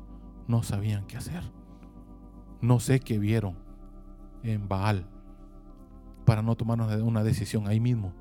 No 0.47 0.63
sabían 0.63 1.05
qué 1.05 1.17
hacer. 1.17 1.43
No 2.59 2.79
sé 2.79 2.99
qué 2.99 3.19
vieron 3.19 3.55
en 4.43 4.67
Baal 4.67 5.05
para 6.29 6.43
no 6.43 6.55
tomar 6.55 6.79
una 7.01 7.23
decisión 7.23 7.67
ahí 7.67 7.79
mismo. 7.79 8.13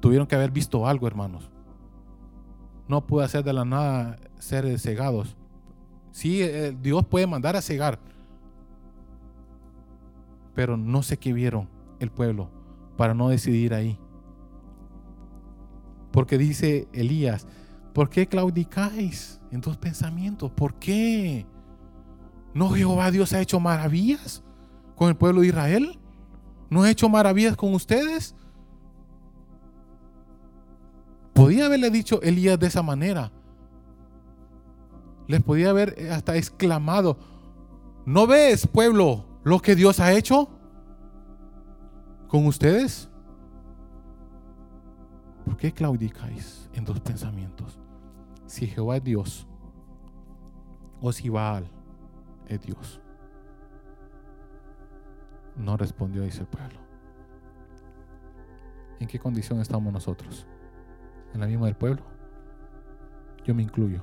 Tuvieron 0.00 0.26
que 0.26 0.34
haber 0.34 0.50
visto 0.50 0.86
algo, 0.86 1.06
hermanos 1.06 1.50
no 2.88 3.06
puede 3.06 3.26
hacer 3.26 3.44
de 3.44 3.52
la 3.52 3.64
nada 3.64 4.18
ser 4.38 4.78
cegados. 4.78 5.36
Sí, 6.10 6.42
eh, 6.42 6.76
Dios 6.80 7.06
puede 7.06 7.26
mandar 7.26 7.54
a 7.54 7.62
cegar, 7.62 8.00
pero 10.54 10.76
no 10.76 11.02
sé 11.02 11.18
qué 11.18 11.32
vieron 11.32 11.68
el 12.00 12.10
pueblo 12.10 12.50
para 12.96 13.14
no 13.14 13.28
decidir 13.28 13.74
ahí. 13.74 13.98
Porque 16.10 16.38
dice 16.38 16.88
Elías, 16.92 17.46
¿por 17.92 18.08
qué 18.08 18.26
claudicáis 18.26 19.40
en 19.52 19.60
tus 19.60 19.76
pensamientos? 19.76 20.50
¿Por 20.50 20.74
qué? 20.74 21.46
¿No 22.54 22.70
Jehová 22.70 23.10
Dios 23.10 23.34
ha 23.34 23.40
hecho 23.40 23.60
maravillas 23.60 24.42
con 24.96 25.10
el 25.10 25.16
pueblo 25.16 25.42
de 25.42 25.48
Israel? 25.48 25.98
¿No 26.70 26.82
ha 26.82 26.90
hecho 26.90 27.08
maravillas 27.08 27.56
con 27.56 27.74
ustedes? 27.74 28.34
Podía 31.32 31.66
haberle 31.66 31.90
dicho 31.90 32.20
Elías 32.22 32.58
de 32.58 32.66
esa 32.66 32.82
manera. 32.82 33.30
Les 35.26 35.42
podía 35.42 35.70
haber 35.70 36.10
hasta 36.10 36.36
exclamado, 36.36 37.18
¿no 38.06 38.26
ves, 38.26 38.66
pueblo, 38.66 39.24
lo 39.44 39.60
que 39.60 39.74
Dios 39.74 40.00
ha 40.00 40.12
hecho 40.12 40.48
con 42.28 42.46
ustedes? 42.46 43.08
¿Por 45.44 45.56
qué 45.56 45.72
claudicáis 45.72 46.68
en 46.74 46.84
dos 46.84 47.00
pensamientos? 47.00 47.78
Si 48.46 48.66
Jehová 48.66 48.96
es 48.96 49.04
Dios 49.04 49.46
o 51.00 51.12
si 51.12 51.28
Baal 51.28 51.70
es 52.48 52.60
Dios. 52.62 53.00
No 55.58 55.76
respondió, 55.76 56.22
dice 56.22 56.40
el 56.40 56.46
pueblo. 56.46 56.78
¿En 59.00 59.08
qué 59.08 59.18
condición 59.18 59.60
estamos 59.60 59.92
nosotros? 59.92 60.46
en 61.34 61.40
la 61.40 61.46
misma 61.46 61.66
del 61.66 61.76
pueblo. 61.76 62.02
Yo 63.44 63.54
me 63.54 63.62
incluyo 63.62 64.02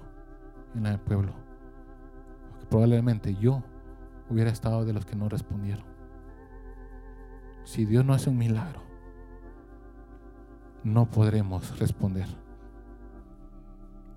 en 0.74 0.84
la 0.84 0.92
del 0.92 1.00
pueblo. 1.00 1.34
Porque 2.50 2.66
probablemente 2.66 3.36
yo 3.36 3.64
hubiera 4.30 4.52
estado 4.52 4.86
de 4.86 4.94
los 4.94 5.06
que 5.06 5.16
no 5.16 5.30
respondieron. 5.30 5.86
Si 7.64 7.86
Dios 7.86 8.06
no 8.06 8.14
hace 8.14 8.30
un 8.30 8.38
milagro, 8.38 8.82
no 10.84 11.10
podremos 11.10 11.80
responder. 11.80 12.28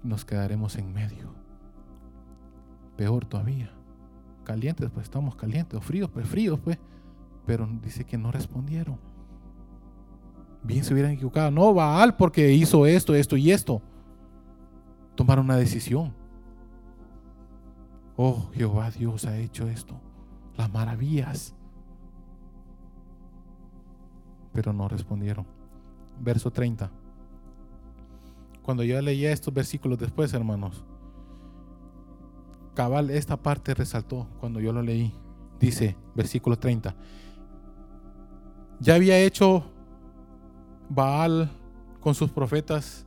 Nos 0.03 0.25
quedaremos 0.25 0.77
en 0.77 0.93
medio. 0.93 1.35
Peor 2.97 3.25
todavía. 3.25 3.71
Calientes, 4.45 4.91
pues 4.91 5.05
estamos 5.05 5.37
calientes, 5.37 5.79
o 5.79 5.81
fríos, 5.81 6.11
pues 6.11 6.27
fríos, 6.27 6.59
pues. 6.61 6.79
Pero 7.49 7.69
dice 7.83 8.05
que 8.05 8.17
no 8.17 8.31
respondieron 8.31 8.97
bien 10.63 10.85
se 10.85 10.93
hubieran 10.93 11.13
equivocado. 11.13 11.51
No, 11.51 11.73
Baal 11.75 12.17
porque 12.17 12.53
hizo 12.53 12.87
esto, 12.87 13.15
esto 13.15 13.37
y 13.37 13.51
esto. 13.51 13.83
Tomaron 15.15 15.47
una 15.47 15.57
decisión. 15.57 16.15
Oh, 18.17 18.51
Jehová 18.53 18.91
Dios 18.91 19.25
ha 19.25 19.37
hecho 19.39 19.69
esto. 19.69 20.01
las 20.57 20.73
maravillas. 20.73 21.55
Pero 24.53 24.73
no 24.73 24.89
respondieron. 24.89 25.47
Verso 26.21 26.51
30. 26.51 26.91
Cuando 28.63 28.83
yo 28.83 29.01
leía 29.01 29.33
estos 29.33 29.55
versículos 29.55 29.99
después, 29.99 30.33
hermanos, 30.35 30.85
cabal, 32.75 33.11
esta 33.11 33.37
parte 33.37 33.73
resaltó 33.73 34.27
cuando 34.41 34.59
yo 34.61 34.73
lo 34.73 34.83
leí. 34.83 35.15
Dice, 35.61 35.97
versículo 36.15 36.59
30. 36.59 36.95
Ya 38.81 38.95
había 38.95 39.19
hecho 39.19 39.65
Baal 40.89 41.51
con 42.01 42.15
sus 42.15 42.31
profetas 42.31 43.07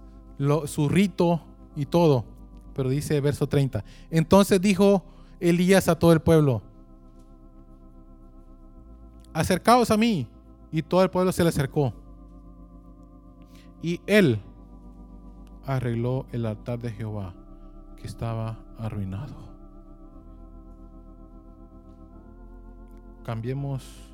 su 0.65 0.89
rito 0.89 1.41
y 1.75 1.85
todo. 1.85 2.25
Pero 2.73 2.89
dice 2.89 3.19
verso 3.21 3.47
30. 3.47 3.83
Entonces 4.09 4.59
dijo 4.61 5.03
Elías 5.39 5.87
a 5.87 5.97
todo 5.97 6.13
el 6.13 6.21
pueblo, 6.21 6.61
acercaos 9.33 9.91
a 9.91 9.97
mí. 9.97 10.27
Y 10.73 10.81
todo 10.83 11.03
el 11.03 11.09
pueblo 11.09 11.33
se 11.33 11.43
le 11.43 11.49
acercó. 11.49 11.93
Y 13.81 13.99
él 14.07 14.39
arregló 15.65 16.25
el 16.31 16.45
altar 16.45 16.79
de 16.79 16.91
Jehová 16.91 17.33
que 17.97 18.07
estaba 18.07 18.57
arruinado. 18.77 19.35
Cambiemos 23.25 24.10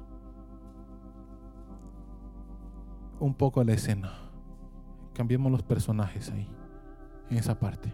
un 3.19 3.33
poco 3.33 3.63
la 3.63 3.73
escena. 3.73 4.13
Cambiemos 5.13 5.51
los 5.51 5.63
personajes 5.63 6.31
ahí, 6.31 6.47
en 7.29 7.37
esa 7.37 7.57
parte. 7.57 7.93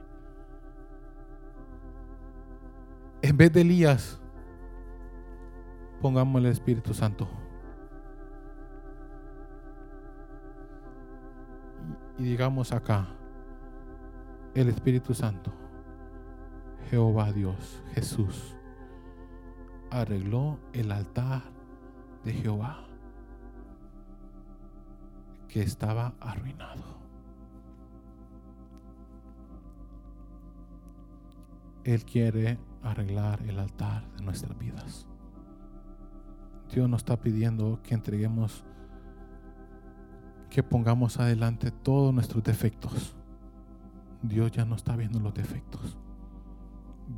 En 3.21 3.38
vez 3.38 3.53
de 3.53 3.62
Elías, 3.62 4.19
pongamos 6.01 6.41
el 6.41 6.47
Espíritu 6.47 6.93
Santo. 6.93 7.27
Y 12.19 12.23
digamos 12.23 12.73
acá, 12.73 13.07
el 14.53 14.67
Espíritu 14.69 15.13
Santo, 15.13 15.51
Jehová 16.89 17.31
Dios, 17.31 17.81
Jesús, 17.95 18.55
arregló 19.89 20.59
el 20.73 20.91
altar 20.91 21.43
de 22.23 22.33
Jehová 22.33 22.86
que 25.53 25.61
estaba 25.61 26.15
arruinado. 26.19 26.81
Él 31.83 32.03
quiere 32.05 32.57
arreglar 32.81 33.39
el 33.43 33.59
altar 33.59 34.09
de 34.15 34.23
nuestras 34.23 34.57
vidas. 34.57 35.07
Dios 36.73 36.89
nos 36.89 37.01
está 37.01 37.21
pidiendo 37.21 37.79
que 37.83 37.93
entreguemos, 37.93 38.65
que 40.49 40.63
pongamos 40.63 41.19
adelante 41.19 41.69
todos 41.69 42.11
nuestros 42.11 42.43
defectos. 42.43 43.15
Dios 44.23 44.51
ya 44.51 44.65
no 44.65 44.73
está 44.73 44.95
viendo 44.95 45.19
los 45.19 45.35
defectos. 45.35 45.99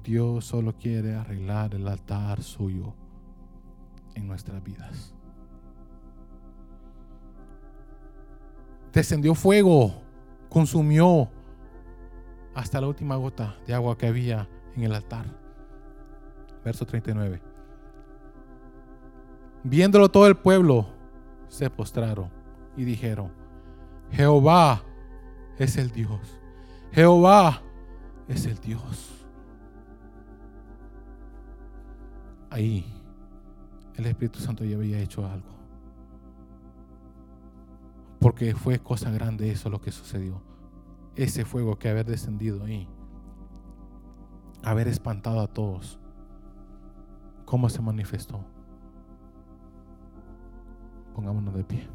Dios 0.04 0.44
solo 0.44 0.76
quiere 0.76 1.16
arreglar 1.16 1.74
el 1.74 1.88
altar 1.88 2.44
suyo 2.44 2.96
en 4.14 4.28
nuestras 4.28 4.62
vidas. 4.62 5.15
Descendió 8.96 9.36
fuego, 9.36 9.92
consumió 10.48 11.30
hasta 12.54 12.80
la 12.80 12.88
última 12.88 13.18
gota 13.18 13.58
de 13.68 13.74
agua 13.74 13.98
que 13.98 14.08
había 14.08 14.48
en 14.74 14.84
el 14.84 14.96
altar. 14.96 15.26
Verso 16.64 16.86
39. 16.86 17.42
Viéndolo 19.64 20.08
todo 20.08 20.28
el 20.28 20.38
pueblo, 20.38 20.88
se 21.50 21.70
postraron 21.70 22.32
y 22.78 22.86
dijeron, 22.86 23.34
Jehová 24.12 24.82
es 25.60 25.76
el 25.76 25.92
Dios. 25.92 26.40
Jehová 26.94 27.62
es 28.30 28.46
el 28.46 28.58
Dios. 28.60 29.26
Ahí 32.50 32.86
el 33.96 34.06
Espíritu 34.06 34.40
Santo 34.40 34.64
ya 34.64 34.78
había 34.78 35.00
hecho 35.00 35.28
algo. 35.28 35.55
Porque 38.20 38.56
fue 38.56 38.80
cosa 38.80 39.12
grande 39.12 39.52
eso 39.52 39.70
lo 39.70 39.82
que 39.82 39.92
sucedió. 39.92 40.42
Ese 41.16 41.46
fuego 41.46 41.78
que 41.78 41.90
haber 41.90 42.06
descendido 42.06 42.64
ahí 42.64 42.88
haber 44.66 44.88
espantado 44.88 45.40
a 45.42 45.48
todos. 45.48 46.00
¿Cómo 47.46 47.70
se 47.70 47.82
manifestó? 47.82 48.44
Pongámonos 51.14 51.54
de 51.54 51.64
pie. 51.64 51.88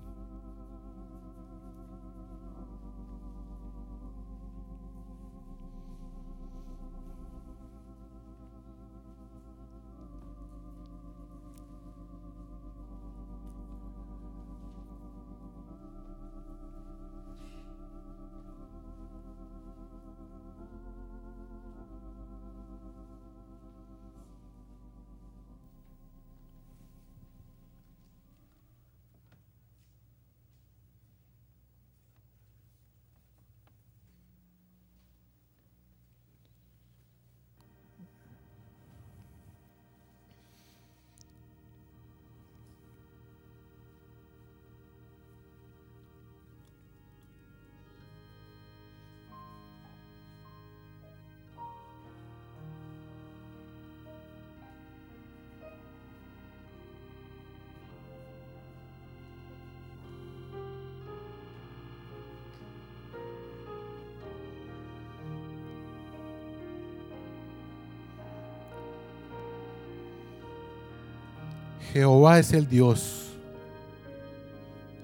Jehová 71.93 72.39
es 72.39 72.53
el 72.53 72.69
Dios. 72.69 73.33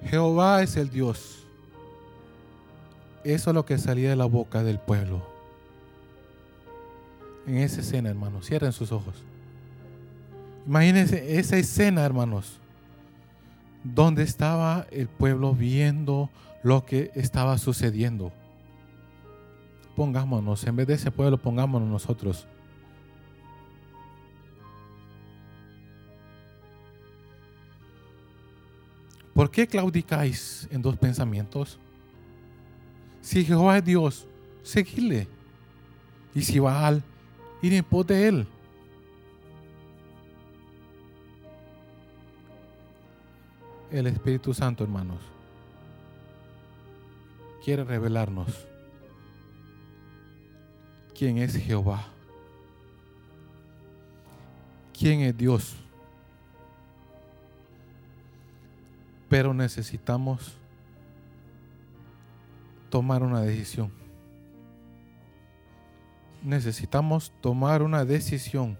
Jehová 0.05 0.63
es 0.63 0.77
el 0.77 0.89
Dios. 0.89 1.45
Eso 3.23 3.49
es 3.49 3.53
lo 3.53 3.65
que 3.65 3.77
salía 3.77 4.09
de 4.09 4.15
la 4.15 4.25
boca 4.25 4.63
del 4.63 4.79
pueblo. 4.79 5.21
En 7.45 7.57
esa 7.57 7.81
escena, 7.81 8.09
hermanos, 8.09 8.45
cierren 8.45 8.71
sus 8.71 8.91
ojos. 8.91 9.15
Imagínense 10.65 11.37
esa 11.39 11.57
escena, 11.57 12.05
hermanos, 12.05 12.59
donde 13.83 14.23
estaba 14.23 14.85
el 14.91 15.07
pueblo 15.07 15.53
viendo 15.53 16.29
lo 16.63 16.85
que 16.85 17.11
estaba 17.15 17.57
sucediendo. 17.57 18.31
Pongámonos, 19.95 20.65
en 20.65 20.75
vez 20.75 20.87
de 20.87 20.93
ese 20.93 21.11
pueblo, 21.11 21.37
pongámonos 21.37 21.89
nosotros. 21.89 22.47
¿Por 29.37 29.51
qué 29.51 29.67
claudicáis 29.67 30.67
en 30.71 30.81
dos 30.81 30.97
pensamientos? 30.97 31.77
Si 33.21 33.45
Jehová 33.45 33.77
es 33.77 33.85
Dios, 33.85 34.27
seguidle. 34.63 35.27
Y 36.33 36.41
si 36.41 36.57
Baal, 36.57 37.03
ir 37.61 37.71
en 37.73 37.83
pos 37.83 38.07
de 38.07 38.27
él. 38.29 38.47
El 43.91 44.07
Espíritu 44.07 44.55
Santo, 44.55 44.83
hermanos, 44.83 45.19
quiere 47.63 47.83
revelarnos 47.83 48.65
quién 51.13 51.37
es 51.37 51.55
Jehová, 51.57 52.07
quién 54.97 55.21
es 55.21 55.37
Dios. 55.37 55.75
Pero 59.29 59.53
necesitamos 59.53 60.57
tomar 62.89 63.23
una 63.23 63.41
decisión. 63.41 63.91
Necesitamos 66.43 67.33
tomar 67.41 67.81
una 67.81 68.05
decisión 68.05 68.77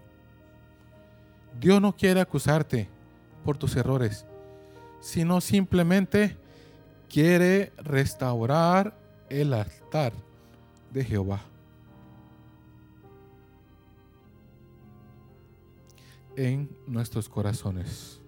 Dios 1.59 1.81
no 1.81 1.95
quiere 1.95 2.21
acusarte 2.21 2.87
por 3.43 3.57
tus 3.57 3.75
errores, 3.75 4.25
sino 4.99 5.41
simplemente 5.41 6.37
quiere 7.09 7.71
restaurar 7.77 8.97
el 9.29 9.53
altar 9.53 10.13
de 10.91 11.03
Jehová. 11.03 11.41
en 16.39 16.69
nuestros 16.85 17.27
corazones. 17.27 18.21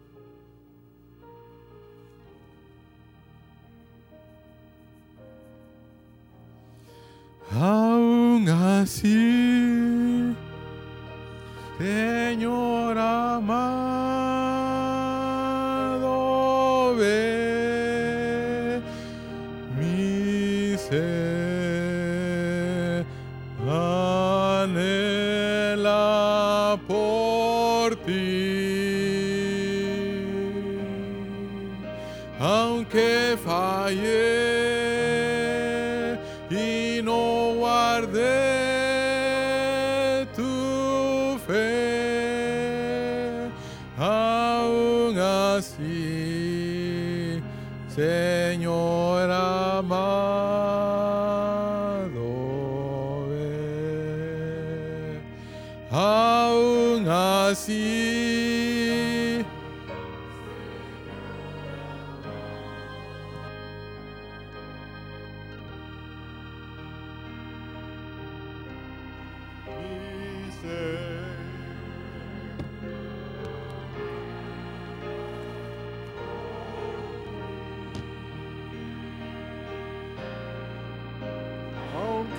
Así, 9.00 9.49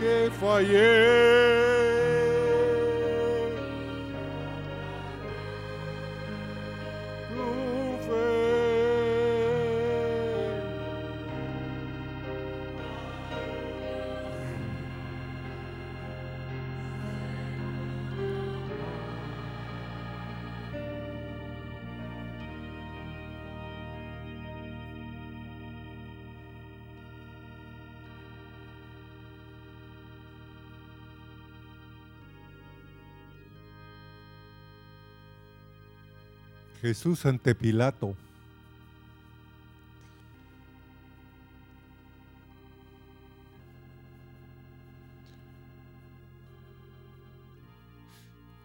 Aunque 0.03 0.33
fallé, 0.33 1.30
Jesús 36.81 37.27
ante 37.27 37.55
Pilato. 37.55 38.17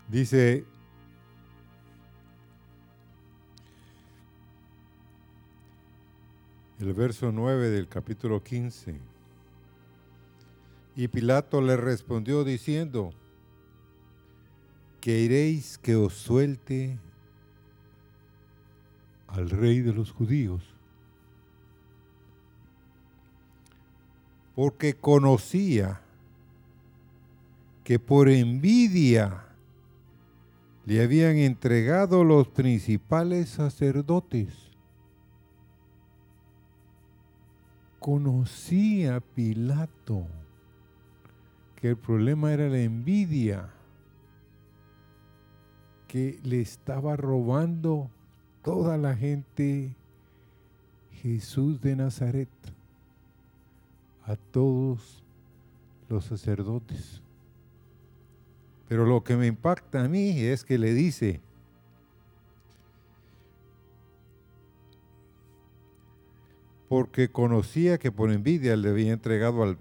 Dice, 0.07 0.63
el 6.79 6.93
verso 6.93 7.33
9 7.33 7.69
del 7.69 7.89
capítulo 7.89 8.41
15. 8.41 8.97
Y 10.95 11.07
Pilato 11.09 11.59
le 11.59 11.75
respondió 11.75 12.45
diciendo, 12.45 13.11
que 15.01 15.19
iréis 15.19 15.77
que 15.77 15.95
os 15.95 16.13
suelte 16.13 16.97
al 19.35 19.49
rey 19.49 19.81
de 19.81 19.93
los 19.93 20.11
judíos. 20.11 20.63
Porque 24.55 24.93
conocía 24.93 26.01
que 27.83 27.99
por 27.99 28.29
envidia 28.29 29.45
le 30.85 31.03
habían 31.03 31.35
entregado 31.35 32.23
los 32.23 32.47
principales 32.47 33.49
sacerdotes. 33.49 34.53
Conocía 37.99 39.19
Pilato 39.19 40.27
que 41.75 41.89
el 41.89 41.97
problema 41.97 42.53
era 42.53 42.69
la 42.69 42.79
envidia, 42.79 43.69
que 46.07 46.39
le 46.43 46.61
estaba 46.61 47.15
robando 47.15 48.09
toda 48.65 48.97
la 48.97 49.15
gente 49.15 49.95
Jesús 51.21 51.79
de 51.81 51.95
Nazaret 51.95 52.49
a 54.25 54.35
todos 54.35 55.23
los 56.09 56.25
sacerdotes. 56.25 57.21
Pero 58.89 59.05
lo 59.05 59.23
que 59.23 59.37
me 59.37 59.45
impacta 59.45 60.03
a 60.03 60.07
mí 60.07 60.39
es 60.39 60.63
que 60.63 60.79
le 60.79 60.95
dice, 60.95 61.41
porque 66.89 67.29
conocía 67.29 67.99
que 67.99 68.11
por 68.11 68.31
envidia 68.31 68.75
le 68.75 68.89
había 68.89 69.13
entregado 69.13 69.61
al 69.61 69.77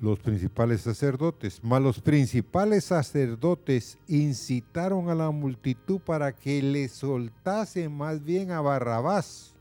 los 0.00 0.18
principales 0.18 0.80
sacerdotes, 0.80 1.60
mas 1.62 1.82
los 1.82 2.00
principales 2.00 2.84
sacerdotes 2.84 3.98
incitaron 4.08 5.10
a 5.10 5.14
la 5.14 5.30
multitud 5.30 6.00
para 6.00 6.32
que 6.32 6.62
le 6.62 6.88
soltase 6.88 7.88
más 7.88 8.24
bien 8.24 8.50
a 8.50 8.62
Barrabás. 8.62 9.54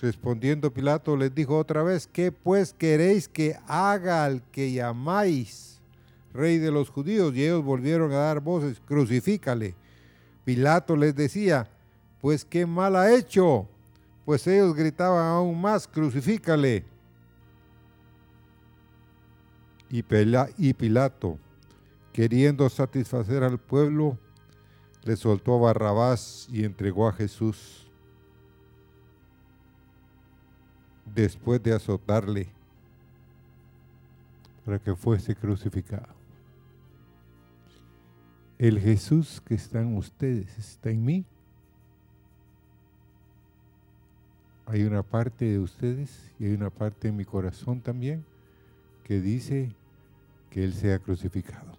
Respondiendo 0.00 0.72
Pilato 0.72 1.16
les 1.16 1.34
dijo 1.34 1.56
otra 1.56 1.82
vez, 1.82 2.08
¿qué 2.12 2.32
pues 2.32 2.72
queréis 2.72 3.28
que 3.28 3.56
haga 3.66 4.24
al 4.24 4.42
que 4.50 4.72
llamáis 4.72 5.80
rey 6.32 6.58
de 6.58 6.72
los 6.72 6.88
judíos? 6.88 7.34
Y 7.34 7.44
ellos 7.44 7.64
volvieron 7.64 8.12
a 8.12 8.16
dar 8.16 8.40
voces, 8.40 8.80
crucifícale. 8.84 9.74
Pilato 10.44 10.96
les 10.96 11.14
decía, 11.14 11.68
pues 12.20 12.44
qué 12.44 12.66
mal 12.66 12.96
ha 12.96 13.14
hecho. 13.14 13.68
Pues 14.24 14.46
ellos 14.46 14.74
gritaban 14.74 15.24
aún 15.24 15.60
más, 15.60 15.86
crucifícale. 15.86 16.91
Y, 19.92 20.02
Pela- 20.02 20.48
y 20.56 20.72
Pilato, 20.72 21.38
queriendo 22.12 22.68
satisfacer 22.70 23.44
al 23.44 23.58
pueblo, 23.58 24.18
le 25.04 25.16
soltó 25.16 25.54
a 25.54 25.60
Barrabás 25.60 26.48
y 26.50 26.64
entregó 26.64 27.06
a 27.06 27.12
Jesús 27.12 27.90
después 31.14 31.62
de 31.62 31.74
azotarle 31.74 32.48
para 34.64 34.78
que 34.78 34.96
fuese 34.96 35.36
crucificado. 35.36 36.08
El 38.58 38.80
Jesús 38.80 39.42
que 39.44 39.54
está 39.54 39.80
en 39.82 39.96
ustedes 39.96 40.56
está 40.56 40.88
en 40.90 41.04
mí. 41.04 41.24
Hay 44.64 44.84
una 44.84 45.02
parte 45.02 45.44
de 45.44 45.58
ustedes 45.58 46.32
y 46.38 46.46
hay 46.46 46.52
una 46.54 46.70
parte 46.70 47.08
en 47.08 47.16
mi 47.16 47.24
corazón 47.24 47.80
también 47.80 48.24
que 49.02 49.20
dice 49.20 49.74
que 50.52 50.62
Él 50.62 50.74
sea 50.74 50.98
crucificado. 50.98 51.72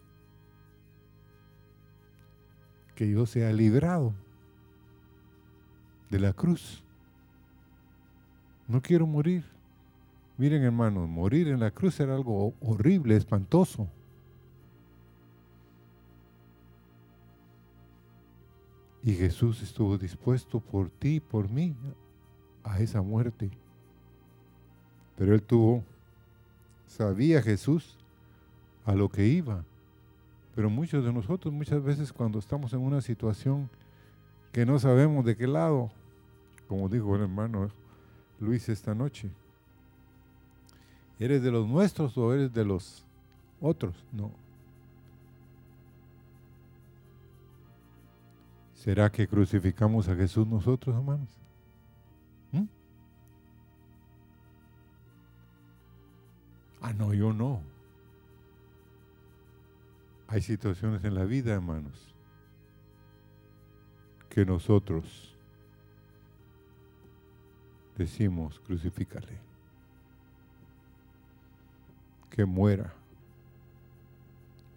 Que 2.96 3.08
yo 3.08 3.28
sea 3.28 3.54
librado 3.54 4.16
de 6.10 6.20
la 6.20 6.34
cruz. 6.34 6.84
No 8.68 8.82
quiero 8.82 9.06
morir. 9.06 9.46
Miren 10.40 10.64
hermanos, 10.64 11.08
morir 11.08 11.50
en 11.50 11.60
la 11.60 11.70
cruz 11.70 12.00
era 12.00 12.16
algo 12.16 12.56
horrible, 12.62 13.16
espantoso. 13.16 13.88
Y 19.04 19.14
Jesús 19.14 19.62
estuvo 19.62 20.00
dispuesto 20.00 20.60
por 20.60 20.90
ti 20.90 21.20
por 21.20 21.48
mí 21.48 21.76
a 22.64 22.80
esa 22.80 23.04
muerte. 23.04 23.52
Pero 25.16 25.36
él 25.36 25.44
tuvo, 25.44 25.84
sabía 26.88 27.40
Jesús 27.40 28.03
a 28.86 28.94
lo 28.94 29.10
que 29.10 29.28
iba. 29.28 29.64
Pero 30.56 30.70
muchos 30.70 31.04
de 31.04 31.12
nosotros 31.12 31.54
muchas 31.54 31.84
veces 31.84 32.14
cuando 32.14 32.40
estamos 32.40 32.74
en 32.74 32.80
una 32.80 33.02
situación 33.02 33.70
que 34.52 34.66
no 34.66 34.78
sabemos 34.78 35.26
de 35.26 35.36
qué 35.36 35.48
lado, 35.48 35.92
como 36.68 36.90
dijo 36.90 37.16
el 37.16 37.24
hermano 37.24 37.70
Luis 38.40 38.70
esta 38.70 38.94
noche, 38.94 39.32
¿eres 41.20 41.42
de 41.42 41.52
los 41.52 41.68
nuestros 41.68 42.18
o 42.18 42.34
eres 42.34 42.54
de 42.54 42.66
los 42.66 43.06
otros? 43.60 43.96
No. 44.12 44.32
¿Será 48.76 49.12
que 49.12 49.28
crucificamos 49.28 50.10
a 50.10 50.16
Jesús 50.16 50.46
nosotros, 50.46 50.94
hermanos? 50.94 51.30
¿Mm? 52.52 52.66
Ah, 56.82 56.94
no, 56.94 57.14
yo 57.14 57.32
no. 57.32 57.73
Hay 60.34 60.42
situaciones 60.42 61.04
en 61.04 61.14
la 61.14 61.26
vida, 61.26 61.54
hermanos, 61.54 62.12
que 64.30 64.44
nosotros 64.44 65.38
decimos, 67.96 68.60
crucifícale, 68.62 69.38
que 72.32 72.46
muera, 72.46 72.92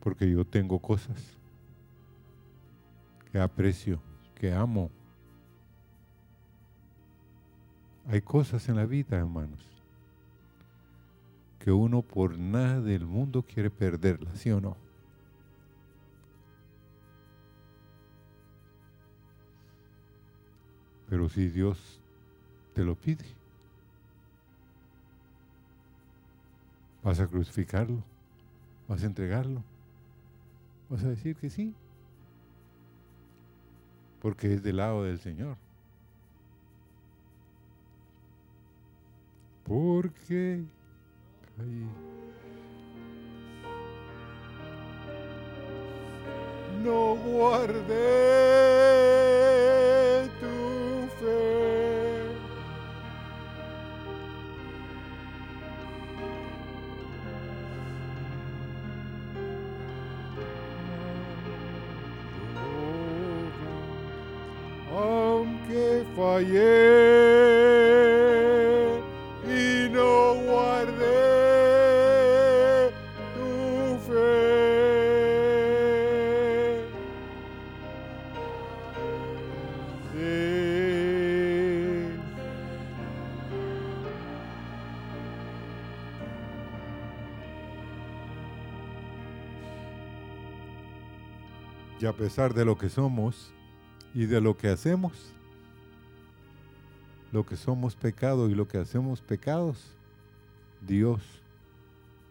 porque 0.00 0.30
yo 0.30 0.44
tengo 0.44 0.78
cosas 0.78 1.38
que 3.32 3.40
aprecio, 3.40 3.98
que 4.34 4.52
amo. 4.52 4.90
Hay 8.09 8.20
cosas 8.20 8.68
en 8.68 8.76
la 8.76 8.84
vida, 8.84 9.16
hermanos, 9.16 9.64
que 11.59 11.72
uno 11.72 12.02
por 12.02 12.36
nada 12.36 12.82
del 12.82 13.07
mundo 13.07 13.42
quiere 13.42 13.70
perderlas, 13.70 14.38
¿sí 14.38 14.50
o 14.50 14.61
no? 14.61 14.86
Pero 21.09 21.28
si 21.28 21.48
Dios 21.48 22.00
te 22.74 22.84
lo 22.84 22.94
pide, 22.94 23.24
vas 27.02 27.20
a 27.20 27.26
crucificarlo, 27.26 28.02
vas 28.88 29.02
a 29.02 29.07
entregarlo, 29.07 29.62
vas 30.88 31.04
a 31.04 31.09
decir 31.09 31.36
que 31.36 31.50
sí 31.50 31.74
porque 34.26 34.54
es 34.54 34.62
del 34.64 34.78
lado 34.78 35.04
del 35.04 35.20
Señor. 35.20 35.57
Porque 39.62 40.64
no 46.82 47.14
guardé 47.14 47.86
Aunque 64.99 66.05
fallé 66.16 66.57
y 69.44 69.90
no 69.90 70.34
guardé 70.47 70.94
tu 73.34 73.99
fe. 74.07 74.40
Sí. 80.14 80.64
Y 92.01 92.07
a 92.07 92.12
pesar 92.14 92.55
de 92.55 92.64
lo 92.64 92.78
que 92.78 92.88
somos 92.88 93.53
y 94.17 94.25
de 94.25 94.41
lo 94.41 94.57
que 94.57 94.69
hacemos, 94.69 95.12
lo 97.33 97.45
que 97.45 97.55
somos 97.55 97.95
pecado 97.95 98.49
y 98.49 98.55
lo 98.55 98.67
que 98.67 98.79
hacemos 98.79 99.21
pecados, 99.21 99.93
Dios 100.81 101.21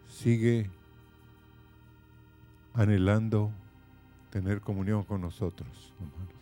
sigue 0.08 0.68
anhelando 2.74 3.52
tener 4.30 4.60
comunión 4.60 5.04
con 5.04 5.20
nosotros, 5.20 5.92
hermanos. 6.00 6.34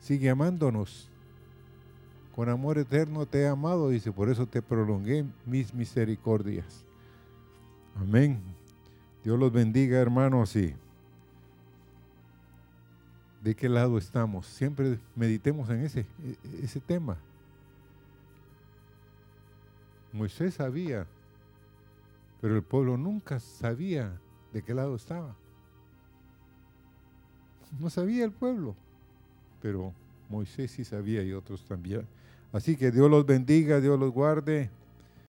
Sigue 0.00 0.28
amándonos. 0.28 1.08
Con 2.34 2.48
amor 2.48 2.78
eterno 2.78 3.26
te 3.26 3.42
he 3.42 3.46
amado, 3.46 3.90
dice, 3.90 4.10
por 4.10 4.28
eso 4.28 4.44
te 4.44 4.60
prolongué 4.60 5.24
mis 5.46 5.72
misericordias. 5.72 6.84
Amén. 7.94 8.40
Dios 9.22 9.38
los 9.38 9.52
bendiga, 9.52 10.00
hermanos, 10.00 10.56
y 10.56 10.74
de 13.42 13.54
qué 13.54 13.68
lado 13.68 13.98
estamos. 13.98 14.46
Siempre 14.46 14.98
meditemos 15.16 15.68
en 15.70 15.80
ese, 15.84 16.00
e- 16.00 16.38
ese 16.62 16.80
tema. 16.80 17.16
Moisés 20.12 20.54
sabía, 20.54 21.06
pero 22.40 22.56
el 22.56 22.62
pueblo 22.62 22.96
nunca 22.96 23.38
sabía 23.38 24.18
de 24.52 24.62
qué 24.62 24.74
lado 24.74 24.96
estaba. 24.96 25.36
No 27.78 27.88
sabía 27.88 28.24
el 28.24 28.32
pueblo, 28.32 28.74
pero 29.62 29.92
Moisés 30.28 30.72
sí 30.72 30.84
sabía 30.84 31.22
y 31.22 31.32
otros 31.32 31.64
también. 31.64 32.06
Así 32.52 32.76
que 32.76 32.90
Dios 32.90 33.08
los 33.08 33.24
bendiga, 33.24 33.80
Dios 33.80 33.98
los 33.98 34.10
guarde. 34.12 34.70